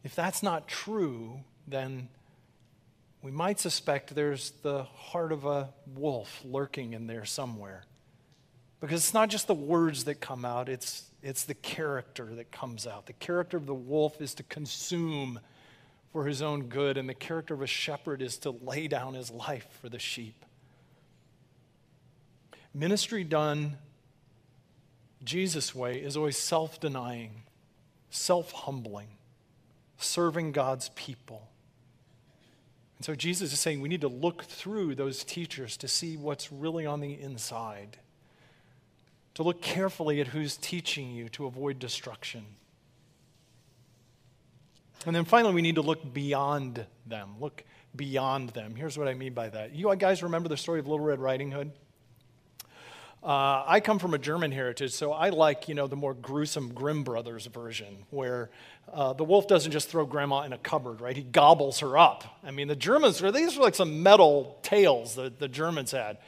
If 0.05 0.15
that's 0.15 0.45
not 0.45 0.69
true, 0.69 1.41
then 1.67 2.09
we 3.25 3.31
might 3.31 3.59
suspect 3.59 4.15
there's 4.15 4.51
the 4.63 4.83
heart 4.83 5.33
of 5.33 5.47
a 5.47 5.71
wolf 5.97 6.43
lurking 6.45 6.93
in 6.93 7.07
there 7.07 7.25
somewhere. 7.25 7.83
Because 8.81 9.03
it's 9.03 9.15
not 9.15 9.31
just 9.31 9.47
the 9.47 9.55
words 9.55 10.05
that 10.05 10.21
come 10.21 10.45
out, 10.45 10.69
it's, 10.69 11.05
it's 11.23 11.45
the 11.45 11.55
character 11.55 12.27
that 12.35 12.53
comes 12.53 12.87
out. 12.87 13.07
The 13.07 13.15
character 13.15 13.57
of 13.57 13.65
the 13.65 13.73
wolf 13.73 14.21
is 14.21 14.35
to 14.35 14.43
consume 14.43 15.41
for 16.13 16.27
his 16.27 16.43
own 16.43 16.65
good, 16.65 16.99
and 16.99 17.09
the 17.09 17.15
character 17.15 17.55
of 17.55 17.63
a 17.63 17.67
shepherd 17.67 18.21
is 18.21 18.37
to 18.39 18.51
lay 18.51 18.89
down 18.89 19.15
his 19.15 19.31
life 19.31 19.69
for 19.81 19.89
the 19.89 19.99
sheep. 19.99 20.45
Ministry 22.75 23.25
done 23.25 23.79
Jesus' 25.25 25.75
way 25.75 25.95
is 25.95 26.15
always 26.15 26.37
self 26.37 26.79
denying, 26.79 27.45
self 28.11 28.53
humbling, 28.53 29.09
serving 29.97 30.53
God's 30.53 30.91
people. 30.91 31.49
And 32.99 33.05
so 33.05 33.15
Jesus 33.15 33.53
is 33.53 33.61
saying 33.61 33.81
we 33.81 33.89
need 33.89 34.03
to 34.03 34.09
look 34.09 34.45
through 34.45 34.95
those 34.95 35.25
teachers 35.25 35.77
to 35.79 35.89
see 35.89 36.17
what's 36.17 36.53
really 36.53 36.87
on 36.87 37.01
the 37.01 37.21
inside 37.21 37.99
to 39.35 39.43
look 39.43 39.61
carefully 39.61 40.21
at 40.21 40.29
who's 40.29 40.57
teaching 40.57 41.11
you 41.11 41.29
to 41.31 41.47
avoid 41.47 41.79
destruction. 41.79 42.45
And 45.07 45.15
then 45.15 45.25
finally, 45.25 45.53
we 45.53 45.63
need 45.63 45.75
to 45.75 45.83
look 45.83 46.15
beyond 46.15 46.87
them. 47.07 47.35
Look 47.41 47.65
beyond 47.95 48.51
them. 48.51 48.75
Here's 48.75 48.97
what 48.97 49.09
I 49.09 49.15
mean 49.15 49.35
by 49.35 49.49
that. 49.51 49.75
You 49.75 49.95
guys 49.97 50.23
remember 50.23 50.49
the 50.49 50.57
story 50.57 50.81
of 50.81 50.87
Little 50.87 51.05
Red 51.05 51.19
Riding 51.19 51.51
Hood? 51.51 51.73
Uh, 53.25 53.65
I 53.67 53.81
come 53.81 53.99
from 53.99 54.13
a 54.13 54.19
German 54.19 54.53
heritage, 54.53 54.93
so 54.93 55.11
I 55.11 55.31
like, 55.31 55.67
you 55.67 55.75
know, 55.75 55.87
the 55.87 55.97
more 55.97 56.13
gruesome 56.13 56.75
Grimm 56.75 57.05
Brothers 57.05 57.47
version, 57.47 58.05
where 58.11 58.51
uh, 58.93 59.15
the 59.15 59.25
wolf 59.25 59.49
doesn't 59.49 59.73
just 59.73 59.89
throw 59.89 60.05
grandma 60.05 60.43
in 60.43 60.53
a 60.53 60.59
cupboard, 60.59 61.01
right? 61.01 61.17
He 61.17 61.23
gobbles 61.23 61.79
her 61.79 61.97
up. 61.97 62.39
I 62.45 62.51
mean, 62.51 62.69
the 62.69 62.77
Germans, 62.77 63.21
these 63.21 63.57
were 63.57 63.63
like 63.63 63.77
some 63.77 64.03
metal 64.03 64.59
tales 64.63 65.15
that 65.15 65.39
the 65.39 65.49
Germans 65.49 65.91
had. 65.91 66.19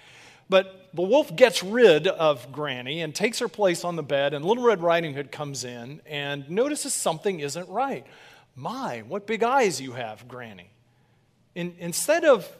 But 0.49 0.89
the 0.95 1.03
wolf 1.03 1.37
gets 1.37 1.63
rid 1.63 2.07
of 2.07 2.51
Granny 2.51 3.03
and 3.03 3.15
takes 3.15 3.41
her 3.41 3.49
place 3.49 3.85
on 3.85 3.97
the 3.97 4.03
bed, 4.03 4.33
and 4.33 4.43
Little 4.43 4.65
Red 4.65 4.81
Riding 4.81 5.13
Hood 5.13 5.31
comes 5.31 5.65
in 5.65 6.01
and 6.07 6.49
notices 6.49 6.95
something 6.95 7.41
isn't 7.41 7.69
right. 7.69 8.07
My, 8.55 9.03
what 9.07 9.27
big 9.27 9.43
eyes 9.43 9.83
you 9.83 9.93
have, 9.93 10.27
Granny. 10.29 10.71
In, 11.55 11.75
instead 11.79 12.25
of 12.25 12.51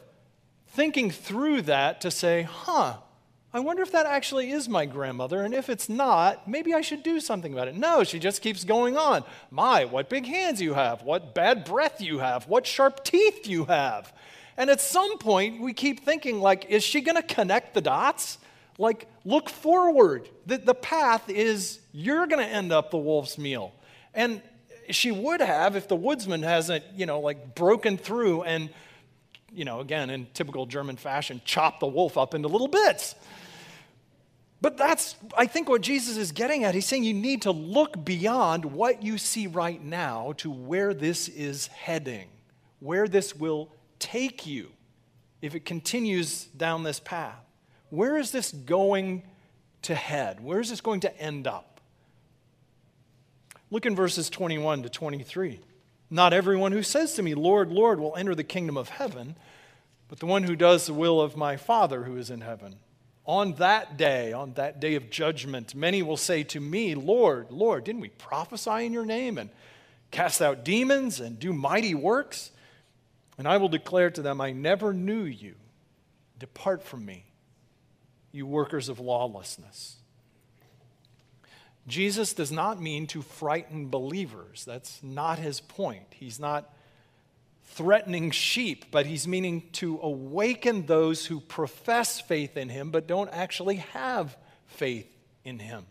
thinking 0.67 1.09
through 1.09 1.63
that 1.63 2.01
to 2.01 2.11
say, 2.11 2.43
huh, 2.43 2.97
I 3.53 3.61
wonder 3.61 3.81
if 3.81 3.93
that 3.93 4.05
actually 4.05 4.51
is 4.51 4.67
my 4.67 4.85
grandmother, 4.85 5.41
and 5.41 5.53
if 5.53 5.69
it's 5.69 5.87
not, 5.87 6.49
maybe 6.49 6.73
I 6.73 6.81
should 6.81 7.01
do 7.01 7.19
something 7.21 7.53
about 7.53 7.69
it. 7.69 7.75
No, 7.75 8.03
she 8.03 8.19
just 8.19 8.41
keeps 8.41 8.65
going 8.65 8.97
on. 8.97 9.23
My, 9.51 9.85
what 9.85 10.09
big 10.09 10.25
hands 10.25 10.61
you 10.61 10.73
have, 10.73 11.01
what 11.03 11.33
bad 11.33 11.63
breath 11.63 12.01
you 12.01 12.19
have, 12.19 12.47
what 12.47 12.67
sharp 12.67 13.05
teeth 13.05 13.47
you 13.47 13.65
have. 13.65 14.13
And 14.57 14.69
at 14.69 14.81
some 14.81 15.17
point, 15.17 15.61
we 15.61 15.73
keep 15.73 16.03
thinking, 16.03 16.41
like, 16.41 16.65
is 16.65 16.83
she 16.83 16.99
going 16.99 17.15
to 17.15 17.23
connect 17.23 17.73
the 17.73 17.81
dots? 17.81 18.37
Like, 18.77 19.07
look 19.23 19.49
forward. 19.49 20.27
The, 20.45 20.57
the 20.57 20.75
path 20.75 21.29
is 21.29 21.79
you're 21.93 22.27
going 22.27 22.45
to 22.45 22.51
end 22.53 22.73
up 22.73 22.91
the 22.91 22.97
wolf's 22.97 23.37
meal. 23.37 23.73
And 24.13 24.41
she 24.89 25.11
would 25.11 25.41
have 25.41 25.75
if 25.75 25.87
the 25.87 25.95
woodsman 25.95 26.43
hasn't, 26.43 26.83
you 26.95 27.05
know, 27.05 27.19
like 27.21 27.55
broken 27.55 27.97
through 27.97 28.43
and, 28.43 28.69
you 29.57 29.65
know, 29.65 29.79
again, 29.79 30.09
in 30.09 30.27
typical 30.33 30.65
German 30.65 30.97
fashion, 30.97 31.41
chop 31.43 31.79
the 31.79 31.87
wolf 31.87 32.17
up 32.17 32.33
into 32.35 32.47
little 32.47 32.67
bits. 32.67 33.15
But 34.61 34.77
that's, 34.77 35.15
I 35.37 35.47
think, 35.47 35.67
what 35.67 35.81
Jesus 35.81 36.17
is 36.17 36.31
getting 36.31 36.63
at. 36.63 36.75
He's 36.75 36.85
saying 36.85 37.03
you 37.03 37.13
need 37.13 37.43
to 37.43 37.51
look 37.51 38.03
beyond 38.05 38.65
what 38.65 39.03
you 39.03 39.17
see 39.17 39.47
right 39.47 39.83
now 39.83 40.33
to 40.37 40.51
where 40.51 40.93
this 40.93 41.27
is 41.27 41.67
heading, 41.67 42.27
where 42.79 43.07
this 43.07 43.35
will 43.35 43.69
take 43.99 44.45
you 44.45 44.69
if 45.41 45.55
it 45.55 45.65
continues 45.65 46.45
down 46.45 46.83
this 46.83 46.99
path? 46.99 47.39
Where 47.89 48.17
is 48.17 48.31
this 48.31 48.51
going 48.51 49.23
to 49.83 49.95
head? 49.95 50.43
Where 50.43 50.59
is 50.59 50.69
this 50.69 50.81
going 50.81 51.01
to 51.01 51.21
end 51.21 51.47
up? 51.47 51.79
Look 53.69 53.85
in 53.85 53.95
verses 53.95 54.29
21 54.29 54.83
to 54.83 54.89
23. 54.89 55.59
Not 56.09 56.33
everyone 56.33 56.71
who 56.71 56.83
says 56.83 57.13
to 57.13 57.23
me, 57.23 57.35
Lord, 57.35 57.71
Lord, 57.71 57.99
will 57.99 58.15
enter 58.15 58.33
the 58.33 58.43
kingdom 58.43 58.77
of 58.77 58.89
heaven, 58.89 59.35
but 60.07 60.19
the 60.19 60.25
one 60.25 60.43
who 60.43 60.55
does 60.55 60.85
the 60.85 60.93
will 60.93 61.19
of 61.19 61.35
my 61.35 61.57
Father 61.57 62.03
who 62.03 62.15
is 62.17 62.29
in 62.29 62.41
heaven. 62.41 62.77
On 63.25 63.53
that 63.55 63.97
day, 63.97 64.31
on 64.31 64.53
that 64.53 64.79
day 64.79 64.95
of 64.95 65.09
judgment, 65.09 65.75
many 65.75 66.01
will 66.01 66.15
say 66.15 66.43
to 66.43 66.61
me, 66.61 66.95
Lord, 66.95 67.51
Lord, 67.51 67.83
didn't 67.83 68.01
we 68.01 68.09
prophesy 68.09 68.85
in 68.85 68.93
your 68.93 69.05
name 69.05 69.37
and 69.37 69.49
cast 70.11 70.41
out 70.41 70.63
demons 70.63 71.19
and 71.19 71.37
do 71.37 71.51
mighty 71.51 71.93
works? 71.93 72.51
And 73.37 73.45
I 73.45 73.57
will 73.57 73.67
declare 73.67 74.09
to 74.11 74.21
them, 74.21 74.39
I 74.39 74.51
never 74.51 74.93
knew 74.93 75.23
you. 75.23 75.55
Depart 76.39 76.83
from 76.83 77.05
me, 77.05 77.25
you 78.31 78.45
workers 78.45 78.87
of 78.87 79.01
lawlessness. 79.01 79.97
Jesus 81.87 82.33
does 82.33 82.51
not 82.51 82.81
mean 82.81 83.07
to 83.07 83.21
frighten 83.21 83.89
believers. 83.89 84.65
That's 84.65 85.01
not 85.01 85.39
his 85.39 85.61
point. 85.61 86.05
He's 86.11 86.39
not 86.39 86.73
threatening 87.63 88.31
sheep, 88.31 88.85
but 88.91 89.05
he's 89.05 89.27
meaning 89.27 89.69
to 89.73 89.99
awaken 90.01 90.85
those 90.85 91.25
who 91.25 91.39
profess 91.39 92.19
faith 92.19 92.57
in 92.57 92.69
him 92.69 92.91
but 92.91 93.07
don't 93.07 93.29
actually 93.31 93.77
have 93.77 94.35
faith 94.65 95.07
in 95.45 95.59
him. 95.59 95.85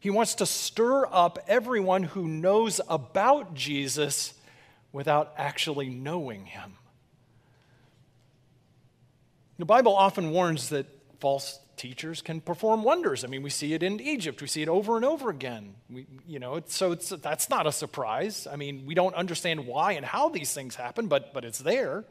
He 0.00 0.10
wants 0.10 0.36
to 0.36 0.46
stir 0.46 1.06
up 1.06 1.38
everyone 1.48 2.04
who 2.04 2.28
knows 2.28 2.80
about 2.88 3.54
Jesus 3.54 4.34
without 4.92 5.32
actually 5.36 5.88
knowing 5.88 6.46
him. 6.46 6.74
The 9.58 9.64
Bible 9.64 9.96
often 9.96 10.30
warns 10.30 10.68
that 10.68 10.86
false 11.18 11.58
teachers 11.78 12.20
can 12.20 12.40
perform 12.40 12.82
wonders. 12.82 13.24
I 13.24 13.28
mean, 13.28 13.42
we 13.42 13.50
see 13.50 13.72
it 13.72 13.82
in 13.82 14.00
Egypt. 14.00 14.42
We 14.42 14.48
see 14.48 14.62
it 14.62 14.68
over 14.68 14.96
and 14.96 15.04
over 15.04 15.30
again. 15.30 15.74
We, 15.88 16.06
you 16.26 16.38
know, 16.38 16.60
so 16.66 16.92
it's, 16.92 17.08
that's 17.08 17.48
not 17.48 17.66
a 17.66 17.72
surprise. 17.72 18.46
I 18.50 18.56
mean, 18.56 18.84
we 18.84 18.94
don't 18.94 19.14
understand 19.14 19.66
why 19.66 19.92
and 19.92 20.04
how 20.04 20.28
these 20.28 20.52
things 20.52 20.74
happen, 20.74 21.06
but, 21.06 21.32
but 21.32 21.44
it's 21.44 21.60
there. 21.60 22.04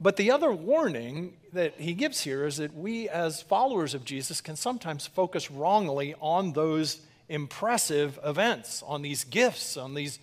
But 0.00 0.16
the 0.16 0.32
other 0.32 0.50
warning 0.50 1.34
that 1.52 1.74
he 1.78 1.94
gives 1.94 2.22
here 2.22 2.44
is 2.44 2.56
that 2.56 2.74
we, 2.74 3.08
as 3.08 3.40
followers 3.42 3.94
of 3.94 4.04
Jesus, 4.04 4.40
can 4.40 4.56
sometimes 4.56 5.06
focus 5.06 5.50
wrongly 5.50 6.14
on 6.20 6.54
those 6.54 7.00
impressive 7.28 8.18
events, 8.24 8.82
on 8.82 9.02
these 9.02 9.22
gifts, 9.22 9.76
on 9.76 9.94
these 9.94 10.18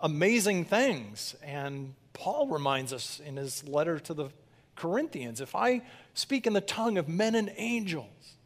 amazing 0.00 0.66
things. 0.66 1.34
And 1.42 1.94
Paul 2.12 2.46
reminds 2.46 2.92
us 2.92 3.20
in 3.24 3.36
his 3.36 3.66
letter 3.66 3.98
to 4.00 4.14
the 4.14 4.30
Corinthians 4.76 5.40
if 5.40 5.54
I 5.54 5.82
speak 6.14 6.46
in 6.46 6.52
the 6.52 6.60
tongue 6.60 6.98
of 6.98 7.08
men 7.08 7.34
and 7.34 7.52
angels, 7.56 8.36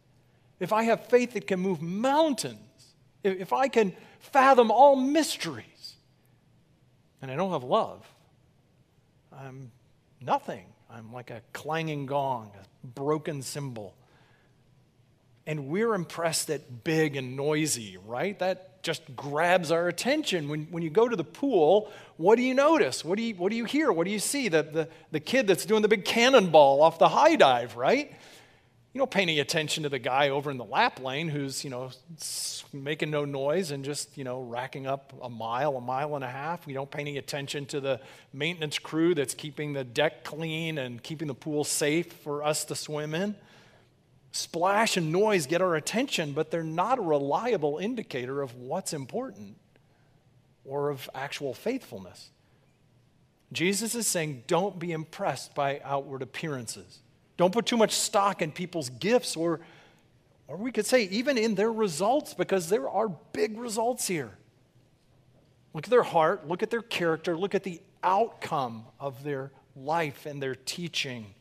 if 0.60 0.72
I 0.72 0.84
have 0.84 1.06
faith 1.06 1.34
that 1.34 1.46
can 1.46 1.60
move 1.60 1.82
mountains, 1.82 2.58
if 3.22 3.52
I 3.52 3.68
can 3.68 3.94
fathom 4.20 4.70
all 4.70 4.96
mysteries, 4.96 5.94
and 7.20 7.30
I 7.30 7.36
don't 7.36 7.52
have 7.52 7.64
love, 7.64 8.06
I'm 9.32 9.70
nothing. 10.20 10.66
I'm 10.90 11.12
like 11.12 11.30
a 11.30 11.42
clanging 11.52 12.06
gong, 12.06 12.52
a 12.54 12.86
broken 12.86 13.42
cymbal. 13.42 13.94
And 15.46 15.68
we're 15.68 15.94
impressed 15.94 16.50
at 16.50 16.84
big 16.84 17.16
and 17.16 17.36
noisy, 17.36 17.98
right? 18.04 18.38
That 18.38 18.75
just 18.86 19.16
grabs 19.16 19.72
our 19.72 19.88
attention. 19.88 20.48
When, 20.48 20.66
when 20.70 20.82
you 20.82 20.90
go 20.90 21.08
to 21.08 21.16
the 21.16 21.24
pool, 21.24 21.90
what 22.16 22.36
do 22.36 22.42
you 22.42 22.54
notice? 22.54 23.04
What 23.04 23.16
do 23.16 23.24
you, 23.24 23.34
what 23.34 23.50
do 23.50 23.56
you 23.56 23.64
hear? 23.64 23.90
What 23.90 24.04
do 24.04 24.12
you 24.12 24.20
see? 24.20 24.48
The, 24.48 24.62
the, 24.62 24.88
the 25.10 25.20
kid 25.20 25.48
that's 25.48 25.66
doing 25.66 25.82
the 25.82 25.88
big 25.88 26.04
cannonball 26.04 26.80
off 26.80 26.98
the 27.00 27.08
high 27.08 27.34
dive, 27.34 27.76
right? 27.76 28.14
You 28.92 28.98
don't 29.00 29.10
pay 29.10 29.22
any 29.22 29.40
attention 29.40 29.82
to 29.82 29.88
the 29.88 29.98
guy 29.98 30.30
over 30.30 30.50
in 30.50 30.56
the 30.56 30.64
lap 30.64 31.00
lane 31.02 31.28
who's, 31.28 31.64
you 31.64 31.68
know, 31.68 31.90
making 32.72 33.10
no 33.10 33.24
noise 33.24 33.72
and 33.72 33.84
just, 33.84 34.16
you 34.16 34.24
know, 34.24 34.40
racking 34.40 34.86
up 34.86 35.12
a 35.20 35.28
mile, 35.28 35.76
a 35.76 35.80
mile 35.80 36.14
and 36.14 36.24
a 36.24 36.30
half. 36.30 36.64
We 36.64 36.72
don't 36.72 36.90
pay 36.90 37.00
any 37.00 37.18
attention 37.18 37.66
to 37.66 37.80
the 37.80 38.00
maintenance 38.32 38.78
crew 38.78 39.14
that's 39.14 39.34
keeping 39.34 39.72
the 39.72 39.84
deck 39.84 40.24
clean 40.24 40.78
and 40.78 41.02
keeping 41.02 41.28
the 41.28 41.34
pool 41.34 41.64
safe 41.64 42.10
for 42.10 42.44
us 42.44 42.64
to 42.66 42.76
swim 42.76 43.14
in. 43.14 43.34
Splash 44.36 44.98
and 44.98 45.10
noise 45.10 45.46
get 45.46 45.62
our 45.62 45.76
attention, 45.76 46.32
but 46.32 46.50
they're 46.50 46.62
not 46.62 46.98
a 46.98 47.02
reliable 47.02 47.78
indicator 47.78 48.42
of 48.42 48.54
what's 48.54 48.92
important 48.92 49.56
or 50.62 50.90
of 50.90 51.08
actual 51.14 51.54
faithfulness. 51.54 52.28
Jesus 53.50 53.94
is 53.94 54.06
saying, 54.06 54.42
don't 54.46 54.78
be 54.78 54.92
impressed 54.92 55.54
by 55.54 55.80
outward 55.82 56.20
appearances. 56.20 56.98
Don't 57.38 57.50
put 57.50 57.64
too 57.64 57.78
much 57.78 57.92
stock 57.92 58.42
in 58.42 58.52
people's 58.52 58.90
gifts, 58.90 59.36
or, 59.36 59.60
or 60.48 60.58
we 60.58 60.70
could 60.70 60.84
say 60.84 61.04
even 61.04 61.38
in 61.38 61.54
their 61.54 61.72
results, 61.72 62.34
because 62.34 62.68
there 62.68 62.90
are 62.90 63.08
big 63.32 63.56
results 63.56 64.06
here. 64.06 64.36
Look 65.72 65.84
at 65.86 65.90
their 65.90 66.02
heart, 66.02 66.46
look 66.46 66.62
at 66.62 66.68
their 66.68 66.82
character, 66.82 67.38
look 67.38 67.54
at 67.54 67.62
the 67.62 67.80
outcome 68.02 68.84
of 69.00 69.24
their 69.24 69.50
life 69.74 70.26
and 70.26 70.42
their 70.42 70.54
teaching. 70.54 71.34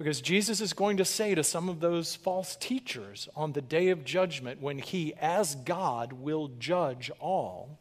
Because 0.00 0.22
Jesus 0.22 0.62
is 0.62 0.72
going 0.72 0.96
to 0.96 1.04
say 1.04 1.34
to 1.34 1.44
some 1.44 1.68
of 1.68 1.80
those 1.80 2.16
false 2.16 2.56
teachers 2.56 3.28
on 3.36 3.52
the 3.52 3.60
day 3.60 3.90
of 3.90 4.02
judgment, 4.02 4.60
when 4.60 4.78
he, 4.78 5.12
as 5.20 5.54
God, 5.54 6.14
will 6.14 6.48
judge 6.58 7.10
all, 7.20 7.78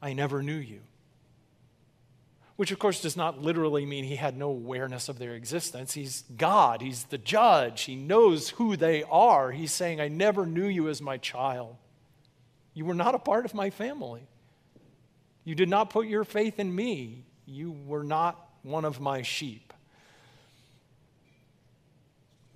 I 0.00 0.12
never 0.12 0.42
knew 0.42 0.54
you 0.54 0.80
which 2.58 2.72
of 2.72 2.78
course 2.80 3.00
does 3.00 3.16
not 3.16 3.40
literally 3.40 3.86
mean 3.86 4.02
he 4.02 4.16
had 4.16 4.36
no 4.36 4.48
awareness 4.48 5.08
of 5.08 5.20
their 5.20 5.36
existence. 5.36 5.94
He's 5.94 6.24
God, 6.36 6.82
he's 6.82 7.04
the 7.04 7.16
judge, 7.16 7.82
he 7.82 7.94
knows 7.94 8.48
who 8.50 8.76
they 8.76 9.04
are. 9.04 9.52
He's 9.52 9.70
saying, 9.70 10.00
I 10.00 10.08
never 10.08 10.44
knew 10.44 10.66
you 10.66 10.88
as 10.88 11.00
my 11.00 11.18
child. 11.18 11.76
You 12.74 12.84
were 12.84 12.94
not 12.94 13.14
a 13.14 13.20
part 13.20 13.44
of 13.44 13.54
my 13.54 13.70
family. 13.70 14.26
You 15.44 15.54
did 15.54 15.68
not 15.68 15.90
put 15.90 16.08
your 16.08 16.24
faith 16.24 16.58
in 16.58 16.74
me. 16.74 17.26
You 17.46 17.76
were 17.86 18.02
not 18.02 18.50
one 18.64 18.84
of 18.84 19.00
my 19.00 19.22
sheep. 19.22 19.67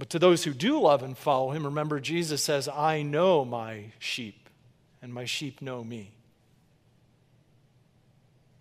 But 0.03 0.11
to 0.11 0.19
those 0.19 0.43
who 0.43 0.53
do 0.53 0.81
love 0.81 1.05
and 1.05 1.17
follow 1.17 1.53
him, 1.53 1.65
remember 1.65 2.01
Jesus 2.01 2.43
says, 2.43 2.67
I 2.67 3.03
know 3.03 3.45
my 3.45 3.93
sheep, 4.01 4.49
and 5.01 5.15
my 5.15 5.27
sheep 5.27 5.63
know 5.63 5.85
me. 5.85 6.11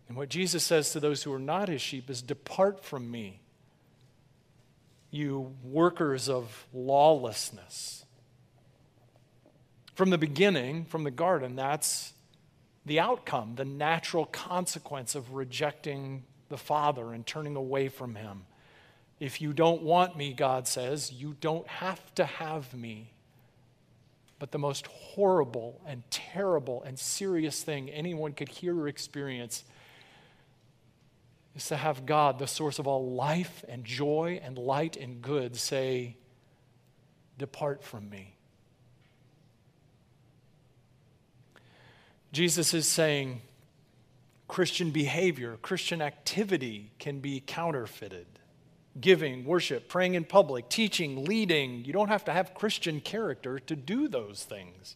And 0.07 0.15
what 0.15 0.29
Jesus 0.29 0.63
says 0.63 0.91
to 0.91 0.99
those 0.99 1.23
who 1.23 1.33
are 1.33 1.39
not 1.39 1.67
his 1.67 1.81
sheep 1.81 2.11
is 2.11 2.21
Depart 2.21 2.85
from 2.85 3.09
me, 3.09 3.39
you 5.09 5.55
workers 5.63 6.29
of 6.29 6.67
lawlessness. 6.73 8.05
From 9.95 10.11
the 10.11 10.19
beginning, 10.19 10.85
from 10.85 11.03
the 11.03 11.09
garden, 11.09 11.55
that's 11.55 12.13
the 12.85 12.99
outcome, 12.99 13.55
the 13.55 13.65
natural 13.65 14.27
consequence 14.27 15.15
of 15.15 15.33
rejecting 15.33 16.23
the 16.49 16.57
Father 16.59 17.11
and 17.11 17.25
turning 17.25 17.55
away 17.55 17.89
from 17.89 18.13
him. 18.13 18.43
If 19.21 19.39
you 19.39 19.53
don't 19.53 19.83
want 19.83 20.17
me, 20.17 20.33
God 20.33 20.67
says, 20.67 21.11
you 21.11 21.35
don't 21.39 21.67
have 21.67 22.01
to 22.15 22.25
have 22.25 22.73
me. 22.73 23.11
But 24.39 24.51
the 24.51 24.57
most 24.57 24.87
horrible 24.87 25.79
and 25.85 26.01
terrible 26.09 26.81
and 26.81 26.97
serious 26.97 27.61
thing 27.61 27.91
anyone 27.91 28.33
could 28.33 28.49
hear 28.49 28.75
or 28.75 28.87
experience 28.87 29.63
is 31.55 31.67
to 31.67 31.77
have 31.77 32.07
God, 32.07 32.39
the 32.39 32.47
source 32.47 32.79
of 32.79 32.87
all 32.87 33.11
life 33.11 33.63
and 33.69 33.85
joy 33.85 34.41
and 34.43 34.57
light 34.57 34.97
and 34.97 35.21
good, 35.21 35.55
say, 35.55 36.17
Depart 37.37 37.83
from 37.83 38.09
me. 38.09 38.33
Jesus 42.31 42.73
is 42.73 42.87
saying 42.87 43.43
Christian 44.47 44.89
behavior, 44.89 45.59
Christian 45.61 46.01
activity 46.01 46.89
can 46.97 47.19
be 47.19 47.39
counterfeited. 47.39 48.25
Giving, 48.99 49.45
worship, 49.45 49.87
praying 49.87 50.15
in 50.15 50.25
public, 50.25 50.67
teaching, 50.67 51.25
leading. 51.25 51.85
You 51.85 51.93
don't 51.93 52.09
have 52.09 52.25
to 52.25 52.33
have 52.33 52.53
Christian 52.53 52.99
character 52.99 53.59
to 53.59 53.75
do 53.75 54.07
those 54.07 54.43
things. 54.43 54.95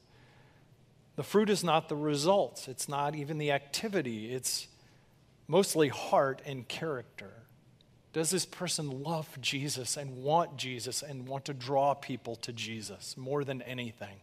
The 1.15 1.23
fruit 1.23 1.49
is 1.49 1.63
not 1.63 1.87
the 1.87 1.95
results, 1.95 2.67
it's 2.67 2.89
not 2.89 3.15
even 3.15 3.37
the 3.37 3.51
activity, 3.51 4.33
it's 4.33 4.67
mostly 5.47 5.87
heart 5.87 6.41
and 6.45 6.67
character. 6.67 7.31
Does 8.11 8.29
this 8.29 8.45
person 8.45 9.03
love 9.03 9.29
Jesus 9.41 9.97
and 9.97 10.23
want 10.23 10.57
Jesus 10.57 11.01
and 11.01 11.27
want 11.27 11.45
to 11.45 11.53
draw 11.53 11.93
people 11.93 12.35
to 12.37 12.53
Jesus 12.53 13.15
more 13.17 13.43
than 13.43 13.61
anything? 13.61 14.15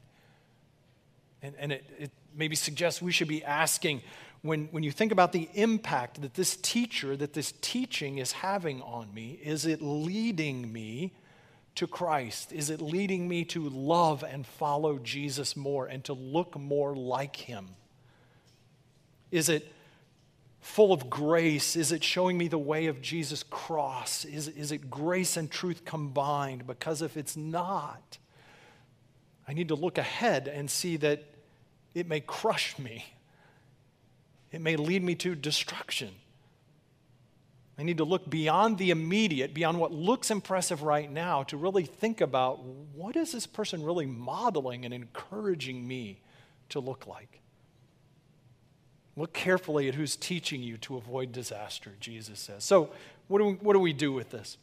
And, 1.42 1.54
and 1.58 1.72
it, 1.72 1.84
it 1.98 2.10
maybe 2.34 2.56
suggests 2.56 3.02
we 3.02 3.12
should 3.12 3.28
be 3.28 3.44
asking 3.44 4.02
when, 4.42 4.66
when 4.72 4.82
you 4.82 4.90
think 4.90 5.12
about 5.12 5.32
the 5.32 5.48
impact 5.54 6.20
that 6.22 6.34
this 6.34 6.56
teacher, 6.56 7.16
that 7.16 7.32
this 7.32 7.52
teaching 7.60 8.18
is 8.18 8.32
having 8.32 8.82
on 8.82 9.12
me, 9.14 9.38
is 9.42 9.66
it 9.66 9.80
leading 9.80 10.72
me 10.72 11.12
to 11.76 11.86
Christ? 11.86 12.52
Is 12.52 12.68
it 12.68 12.80
leading 12.80 13.28
me 13.28 13.44
to 13.46 13.68
love 13.68 14.24
and 14.24 14.46
follow 14.46 14.98
Jesus 14.98 15.56
more 15.56 15.86
and 15.86 16.02
to 16.04 16.12
look 16.12 16.58
more 16.58 16.94
like 16.94 17.36
him? 17.36 17.68
Is 19.30 19.48
it 19.48 19.72
full 20.60 20.92
of 20.92 21.08
grace? 21.08 21.76
Is 21.76 21.92
it 21.92 22.02
showing 22.02 22.36
me 22.36 22.48
the 22.48 22.58
way 22.58 22.86
of 22.86 23.00
Jesus' 23.00 23.44
cross? 23.44 24.24
Is, 24.24 24.48
is 24.48 24.72
it 24.72 24.90
grace 24.90 25.36
and 25.36 25.50
truth 25.50 25.84
combined? 25.84 26.66
Because 26.66 27.00
if 27.00 27.16
it's 27.16 27.36
not, 27.36 28.18
I 29.46 29.54
need 29.54 29.68
to 29.68 29.74
look 29.74 29.98
ahead 29.98 30.48
and 30.48 30.70
see 30.70 30.96
that 30.98 31.24
it 31.94 32.08
may 32.08 32.20
crush 32.20 32.78
me, 32.78 33.04
it 34.52 34.60
may 34.60 34.76
lead 34.76 35.02
me 35.02 35.14
to 35.16 35.34
destruction. 35.34 36.10
I 37.78 37.84
need 37.84 37.98
to 37.98 38.04
look 38.04 38.28
beyond 38.28 38.78
the 38.78 38.90
immediate, 38.90 39.54
beyond 39.54 39.78
what 39.78 39.92
looks 39.92 40.30
impressive 40.30 40.82
right 40.82 41.10
now, 41.10 41.42
to 41.44 41.56
really 41.56 41.84
think 41.84 42.20
about 42.20 42.62
what 42.62 43.16
is 43.16 43.32
this 43.32 43.46
person 43.46 43.82
really 43.82 44.06
modeling 44.06 44.84
and 44.84 44.92
encouraging 44.92 45.88
me 45.88 46.20
to 46.68 46.80
look 46.80 47.06
like? 47.06 47.40
Look 49.16 49.32
carefully 49.32 49.88
at 49.88 49.94
who's 49.94 50.16
teaching 50.16 50.62
you 50.62 50.76
to 50.78 50.96
avoid 50.96 51.32
disaster, 51.32 51.92
Jesus 51.98 52.38
says. 52.38 52.62
So, 52.62 52.90
what 53.28 53.38
do 53.38 53.44
we, 53.46 53.52
what 53.54 53.72
do, 53.72 53.78
we 53.78 53.92
do 53.92 54.12
with 54.12 54.30
this? 54.30 54.58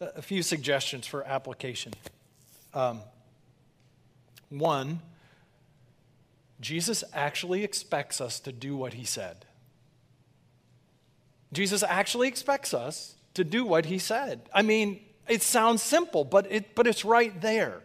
a 0.00 0.22
few 0.22 0.42
suggestions 0.42 1.06
for 1.06 1.24
application. 1.24 1.92
Um, 2.72 3.00
one, 4.50 5.00
Jesus 6.60 7.04
actually 7.12 7.64
expects 7.64 8.20
us 8.20 8.40
to 8.40 8.52
do 8.52 8.76
what 8.76 8.94
he 8.94 9.04
said. 9.04 9.44
Jesus 11.52 11.82
actually 11.82 12.28
expects 12.28 12.74
us 12.74 13.14
to 13.34 13.44
do 13.44 13.64
what 13.64 13.86
he 13.86 13.98
said. 13.98 14.48
I 14.52 14.62
mean, 14.62 15.00
it 15.28 15.42
sounds 15.42 15.82
simple, 15.82 16.24
but, 16.24 16.50
it, 16.50 16.74
but 16.74 16.86
it's 16.86 17.04
right 17.04 17.40
there. 17.40 17.80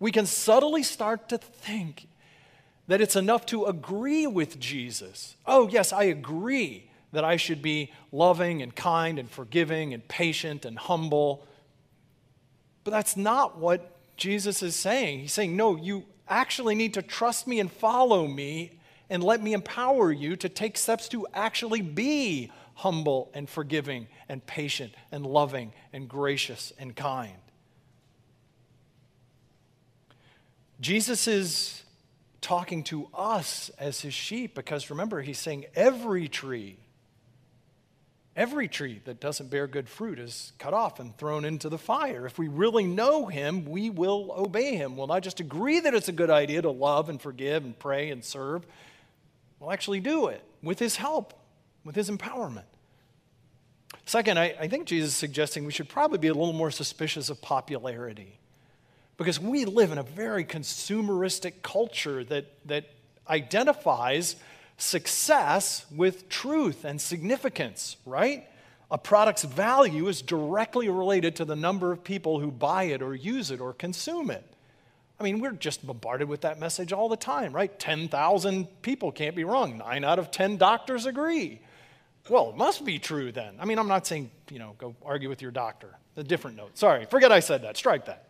We 0.00 0.12
can 0.12 0.26
subtly 0.26 0.82
start 0.82 1.28
to 1.30 1.38
think 1.38 2.08
that 2.86 3.00
it's 3.00 3.16
enough 3.16 3.44
to 3.46 3.66
agree 3.66 4.26
with 4.26 4.58
Jesus. 4.58 5.36
Oh, 5.46 5.68
yes, 5.68 5.92
I 5.92 6.04
agree 6.04 6.90
that 7.12 7.24
I 7.24 7.36
should 7.36 7.62
be 7.62 7.92
loving 8.12 8.62
and 8.62 8.74
kind 8.74 9.18
and 9.18 9.30
forgiving 9.30 9.92
and 9.92 10.06
patient 10.08 10.64
and 10.64 10.78
humble. 10.78 11.46
But 12.84 12.92
that's 12.92 13.16
not 13.16 13.58
what 13.58 13.96
Jesus 14.16 14.62
is 14.62 14.76
saying. 14.76 15.20
He's 15.20 15.32
saying, 15.32 15.56
no, 15.56 15.76
you 15.76 16.04
actually 16.28 16.74
need 16.74 16.94
to 16.94 17.02
trust 17.02 17.46
me 17.46 17.60
and 17.60 17.70
follow 17.70 18.26
me 18.26 18.78
and 19.10 19.24
let 19.24 19.42
me 19.42 19.52
empower 19.52 20.12
you 20.12 20.36
to 20.36 20.48
take 20.48 20.76
steps 20.76 21.08
to 21.08 21.26
actually 21.32 21.80
be 21.80 22.50
humble 22.74 23.30
and 23.34 23.48
forgiving 23.48 24.06
and 24.28 24.44
patient 24.46 24.94
and 25.10 25.26
loving 25.26 25.72
and 25.92 26.08
gracious 26.08 26.72
and 26.78 26.94
kind. 26.94 27.32
Jesus 30.80 31.26
is 31.26 31.82
talking 32.40 32.84
to 32.84 33.08
us 33.12 33.70
as 33.78 34.00
his 34.00 34.14
sheep 34.14 34.54
because 34.54 34.90
remember, 34.90 35.22
he's 35.22 35.38
saying 35.38 35.66
every 35.74 36.28
tree, 36.28 36.78
every 38.38 38.68
tree 38.68 39.00
that 39.04 39.18
doesn't 39.18 39.50
bear 39.50 39.66
good 39.66 39.88
fruit 39.88 40.16
is 40.16 40.52
cut 40.60 40.72
off 40.72 41.00
and 41.00 41.14
thrown 41.18 41.44
into 41.44 41.68
the 41.68 41.76
fire. 41.76 42.24
If 42.24 42.38
we 42.38 42.46
really 42.46 42.86
know 42.86 43.26
him, 43.26 43.64
we 43.64 43.90
will 43.90 44.32
obey 44.34 44.76
him. 44.76 44.96
We'll 44.96 45.08
not 45.08 45.24
just 45.24 45.40
agree 45.40 45.80
that 45.80 45.92
it's 45.92 46.08
a 46.08 46.12
good 46.12 46.30
idea 46.30 46.62
to 46.62 46.70
love 46.70 47.08
and 47.08 47.20
forgive 47.20 47.64
and 47.64 47.76
pray 47.76 48.10
and 48.10 48.24
serve, 48.24 48.64
we'll 49.58 49.72
actually 49.72 49.98
do 49.98 50.28
it 50.28 50.40
with 50.62 50.78
his 50.78 50.94
help, 50.94 51.34
with 51.84 51.96
his 51.96 52.08
empowerment. 52.08 52.62
Second, 54.06 54.38
I, 54.38 54.54
I 54.60 54.68
think 54.68 54.86
Jesus 54.86 55.10
is 55.10 55.16
suggesting 55.16 55.64
we 55.64 55.72
should 55.72 55.88
probably 55.88 56.18
be 56.18 56.28
a 56.28 56.34
little 56.34 56.52
more 56.52 56.70
suspicious 56.70 57.30
of 57.30 57.42
popularity 57.42 58.38
because 59.16 59.40
we 59.40 59.64
live 59.64 59.90
in 59.90 59.98
a 59.98 60.04
very 60.04 60.44
consumeristic 60.44 61.62
culture 61.62 62.22
that, 62.22 62.46
that 62.66 62.84
identifies 63.28 64.36
success 64.78 65.84
with 65.94 66.28
truth 66.28 66.84
and 66.84 67.00
significance, 67.00 67.96
right? 68.06 68.48
A 68.90 68.96
product's 68.96 69.42
value 69.42 70.08
is 70.08 70.22
directly 70.22 70.88
related 70.88 71.36
to 71.36 71.44
the 71.44 71.56
number 71.56 71.92
of 71.92 72.02
people 72.02 72.40
who 72.40 72.50
buy 72.50 72.84
it 72.84 73.02
or 73.02 73.14
use 73.14 73.50
it 73.50 73.60
or 73.60 73.74
consume 73.74 74.30
it. 74.30 74.44
I 75.20 75.24
mean, 75.24 75.40
we're 75.40 75.52
just 75.52 75.84
bombarded 75.84 76.28
with 76.28 76.42
that 76.42 76.60
message 76.60 76.92
all 76.92 77.08
the 77.08 77.16
time, 77.16 77.52
right? 77.52 77.76
10,000 77.76 78.82
people 78.82 79.10
can't 79.10 79.34
be 79.34 79.44
wrong. 79.44 79.78
Nine 79.78 80.04
out 80.04 80.18
of 80.18 80.30
10 80.30 80.56
doctors 80.56 81.06
agree. 81.06 81.60
Well, 82.28 82.50
it 82.50 82.56
must 82.56 82.84
be 82.84 82.98
true 82.98 83.32
then. 83.32 83.56
I 83.58 83.64
mean, 83.64 83.78
I'm 83.78 83.88
not 83.88 84.06
saying, 84.06 84.30
you 84.48 84.58
know, 84.58 84.74
go 84.78 84.94
argue 85.04 85.28
with 85.28 85.42
your 85.42 85.50
doctor. 85.50 85.96
A 86.16 86.22
different 86.22 86.56
note. 86.56 86.78
Sorry, 86.78 87.04
forget 87.04 87.32
I 87.32 87.40
said 87.40 87.62
that. 87.62 87.76
Strike 87.76 88.06
that. 88.06 88.28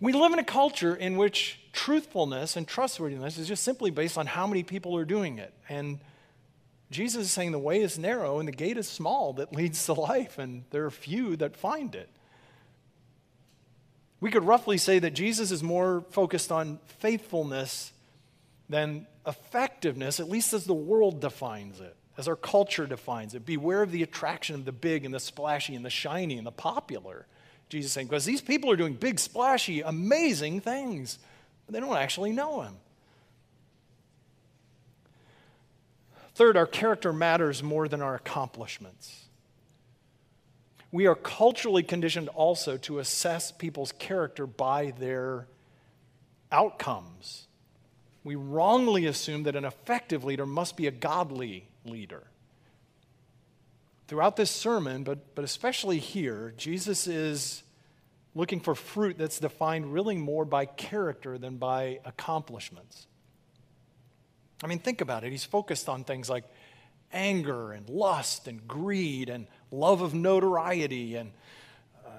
We 0.00 0.12
live 0.12 0.32
in 0.32 0.38
a 0.38 0.44
culture 0.44 0.94
in 0.94 1.16
which 1.16 1.58
truthfulness 1.78 2.56
and 2.56 2.66
trustworthiness 2.66 3.38
is 3.38 3.46
just 3.46 3.62
simply 3.62 3.92
based 3.92 4.18
on 4.18 4.26
how 4.26 4.48
many 4.48 4.64
people 4.64 4.96
are 4.96 5.04
doing 5.04 5.38
it. 5.38 5.54
And 5.68 6.00
Jesus 6.90 7.26
is 7.26 7.30
saying 7.30 7.52
the 7.52 7.58
way 7.58 7.80
is 7.80 7.96
narrow 7.96 8.40
and 8.40 8.48
the 8.48 8.52
gate 8.52 8.76
is 8.76 8.88
small 8.88 9.34
that 9.34 9.54
leads 9.54 9.84
to 9.86 9.92
life, 9.92 10.38
and 10.38 10.64
there 10.70 10.84
are 10.86 10.90
few 10.90 11.36
that 11.36 11.56
find 11.56 11.94
it. 11.94 12.08
We 14.20 14.32
could 14.32 14.42
roughly 14.42 14.76
say 14.76 14.98
that 14.98 15.12
Jesus 15.14 15.52
is 15.52 15.62
more 15.62 16.04
focused 16.10 16.50
on 16.50 16.80
faithfulness 16.98 17.92
than 18.68 19.06
effectiveness, 19.24 20.18
at 20.18 20.28
least 20.28 20.52
as 20.52 20.64
the 20.64 20.74
world 20.74 21.20
defines 21.20 21.80
it, 21.80 21.94
as 22.16 22.26
our 22.26 22.34
culture 22.34 22.86
defines 22.86 23.34
it. 23.34 23.46
Beware 23.46 23.82
of 23.82 23.92
the 23.92 24.02
attraction 24.02 24.56
of 24.56 24.64
the 24.64 24.72
big 24.72 25.04
and 25.04 25.14
the 25.14 25.20
splashy 25.20 25.76
and 25.76 25.84
the 25.84 25.90
shiny 25.90 26.38
and 26.38 26.46
the 26.46 26.50
popular. 26.50 27.26
Jesus 27.68 27.92
saying, 27.92 28.08
because 28.08 28.24
these 28.24 28.42
people 28.42 28.68
are 28.68 28.76
doing 28.76 28.94
big, 28.94 29.20
splashy, 29.20 29.82
amazing 29.82 30.60
things, 30.60 31.20
but 31.68 31.74
they 31.74 31.80
don't 31.80 31.98
actually 31.98 32.32
know 32.32 32.62
him. 32.62 32.76
Third, 36.34 36.56
our 36.56 36.66
character 36.66 37.12
matters 37.12 37.62
more 37.62 37.88
than 37.88 38.00
our 38.00 38.14
accomplishments. 38.14 39.26
We 40.90 41.06
are 41.06 41.14
culturally 41.14 41.82
conditioned 41.82 42.30
also 42.30 42.78
to 42.78 43.00
assess 43.00 43.52
people's 43.52 43.92
character 43.92 44.46
by 44.46 44.94
their 44.98 45.46
outcomes. 46.50 47.46
We 48.24 48.34
wrongly 48.34 49.04
assume 49.04 49.42
that 49.42 49.54
an 49.54 49.66
effective 49.66 50.24
leader 50.24 50.46
must 50.46 50.74
be 50.74 50.86
a 50.86 50.90
godly 50.90 51.68
leader. 51.84 52.22
Throughout 54.06 54.36
this 54.36 54.50
sermon, 54.50 55.04
but, 55.04 55.34
but 55.34 55.44
especially 55.44 55.98
here, 55.98 56.54
Jesus 56.56 57.06
is 57.06 57.62
looking 58.38 58.60
for 58.60 58.76
fruit 58.76 59.18
that's 59.18 59.40
defined 59.40 59.92
really 59.92 60.16
more 60.16 60.44
by 60.44 60.64
character 60.64 61.38
than 61.38 61.56
by 61.56 61.98
accomplishments. 62.04 63.08
I 64.62 64.68
mean, 64.68 64.78
think 64.78 65.00
about 65.00 65.24
it. 65.24 65.32
He's 65.32 65.44
focused 65.44 65.88
on 65.88 66.04
things 66.04 66.30
like 66.30 66.44
anger 67.12 67.72
and 67.72 67.88
lust 67.88 68.46
and 68.46 68.68
greed 68.68 69.28
and 69.28 69.48
love 69.72 70.02
of 70.02 70.14
notoriety 70.14 71.16
and 71.16 71.32
uh, 72.06 72.10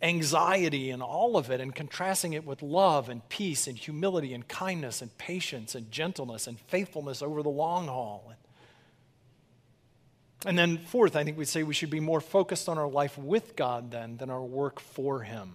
anxiety 0.00 0.88
and 0.88 1.02
all 1.02 1.36
of 1.36 1.50
it, 1.50 1.60
and 1.60 1.74
contrasting 1.74 2.32
it 2.32 2.46
with 2.46 2.62
love 2.62 3.10
and 3.10 3.28
peace 3.28 3.66
and 3.66 3.76
humility 3.76 4.32
and 4.32 4.48
kindness 4.48 5.02
and 5.02 5.18
patience 5.18 5.74
and 5.74 5.92
gentleness 5.92 6.46
and 6.46 6.58
faithfulness 6.58 7.20
over 7.20 7.42
the 7.42 7.50
long 7.50 7.86
haul. 7.86 8.32
And 10.46 10.58
then, 10.58 10.78
fourth, 10.78 11.16
I 11.16 11.24
think 11.24 11.36
we'd 11.36 11.48
say 11.48 11.64
we 11.64 11.74
should 11.74 11.90
be 11.90 12.00
more 12.00 12.22
focused 12.22 12.66
on 12.66 12.78
our 12.78 12.88
life 12.88 13.18
with 13.18 13.56
God 13.56 13.90
then 13.90 14.16
than 14.16 14.30
our 14.30 14.42
work 14.42 14.80
for 14.80 15.20
Him. 15.20 15.52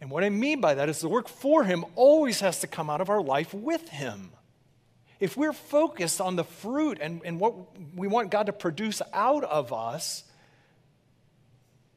And 0.00 0.10
what 0.10 0.24
I 0.24 0.30
mean 0.30 0.60
by 0.60 0.74
that 0.74 0.88
is 0.88 1.00
the 1.00 1.08
work 1.08 1.28
for 1.28 1.64
Him 1.64 1.84
always 1.94 2.40
has 2.40 2.60
to 2.60 2.66
come 2.66 2.88
out 2.88 3.00
of 3.00 3.10
our 3.10 3.22
life 3.22 3.52
with 3.52 3.88
Him. 3.88 4.30
If 5.18 5.36
we're 5.36 5.52
focused 5.52 6.20
on 6.20 6.36
the 6.36 6.44
fruit 6.44 6.98
and, 7.00 7.20
and 7.24 7.38
what 7.38 7.54
we 7.94 8.08
want 8.08 8.30
God 8.30 8.46
to 8.46 8.52
produce 8.52 9.02
out 9.12 9.44
of 9.44 9.72
us, 9.72 10.24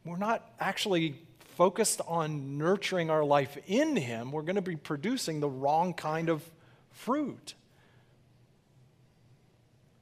we're 0.03 0.17
not 0.17 0.45
actually 0.59 1.15
focused 1.55 2.01
on 2.07 2.57
nurturing 2.57 3.09
our 3.09 3.23
life 3.23 3.57
in 3.67 3.95
Him. 3.95 4.31
We're 4.31 4.41
going 4.41 4.55
to 4.55 4.61
be 4.61 4.75
producing 4.75 5.39
the 5.39 5.47
wrong 5.47 5.93
kind 5.93 6.27
of 6.27 6.43
fruit. 6.91 7.53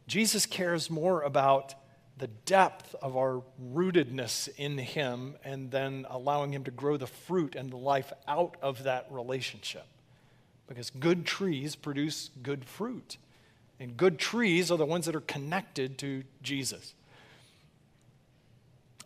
Jesus 0.08 0.46
cares 0.46 0.90
more 0.90 1.22
about 1.22 1.76
the 2.22 2.28
depth 2.28 2.94
of 3.02 3.18
our 3.18 3.42
rootedness 3.74 4.48
in 4.56 4.78
Him 4.78 5.36
and 5.44 5.72
then 5.72 6.06
allowing 6.08 6.54
Him 6.54 6.64
to 6.66 6.72
grow 6.72 6.96
the 6.96 7.08
fruit 7.08 7.56
and 7.56 7.72
the 7.72 7.78
life 7.78 8.14
out 8.28 8.56
of 8.62 8.84
that 8.84 9.08
relationship. 9.10 9.86
Because 10.68 10.92
good 10.92 11.26
trees 11.26 11.76
produce 11.76 12.30
good 12.44 12.64
fruit. 12.64 13.18
And 13.80 13.98
good 13.98 14.20
trees 14.20 14.70
are 14.70 14.78
the 14.78 14.86
ones 14.86 15.08
that 15.08 15.16
are 15.16 15.22
connected 15.22 15.98
to 15.98 16.24
Jesus. 16.44 16.94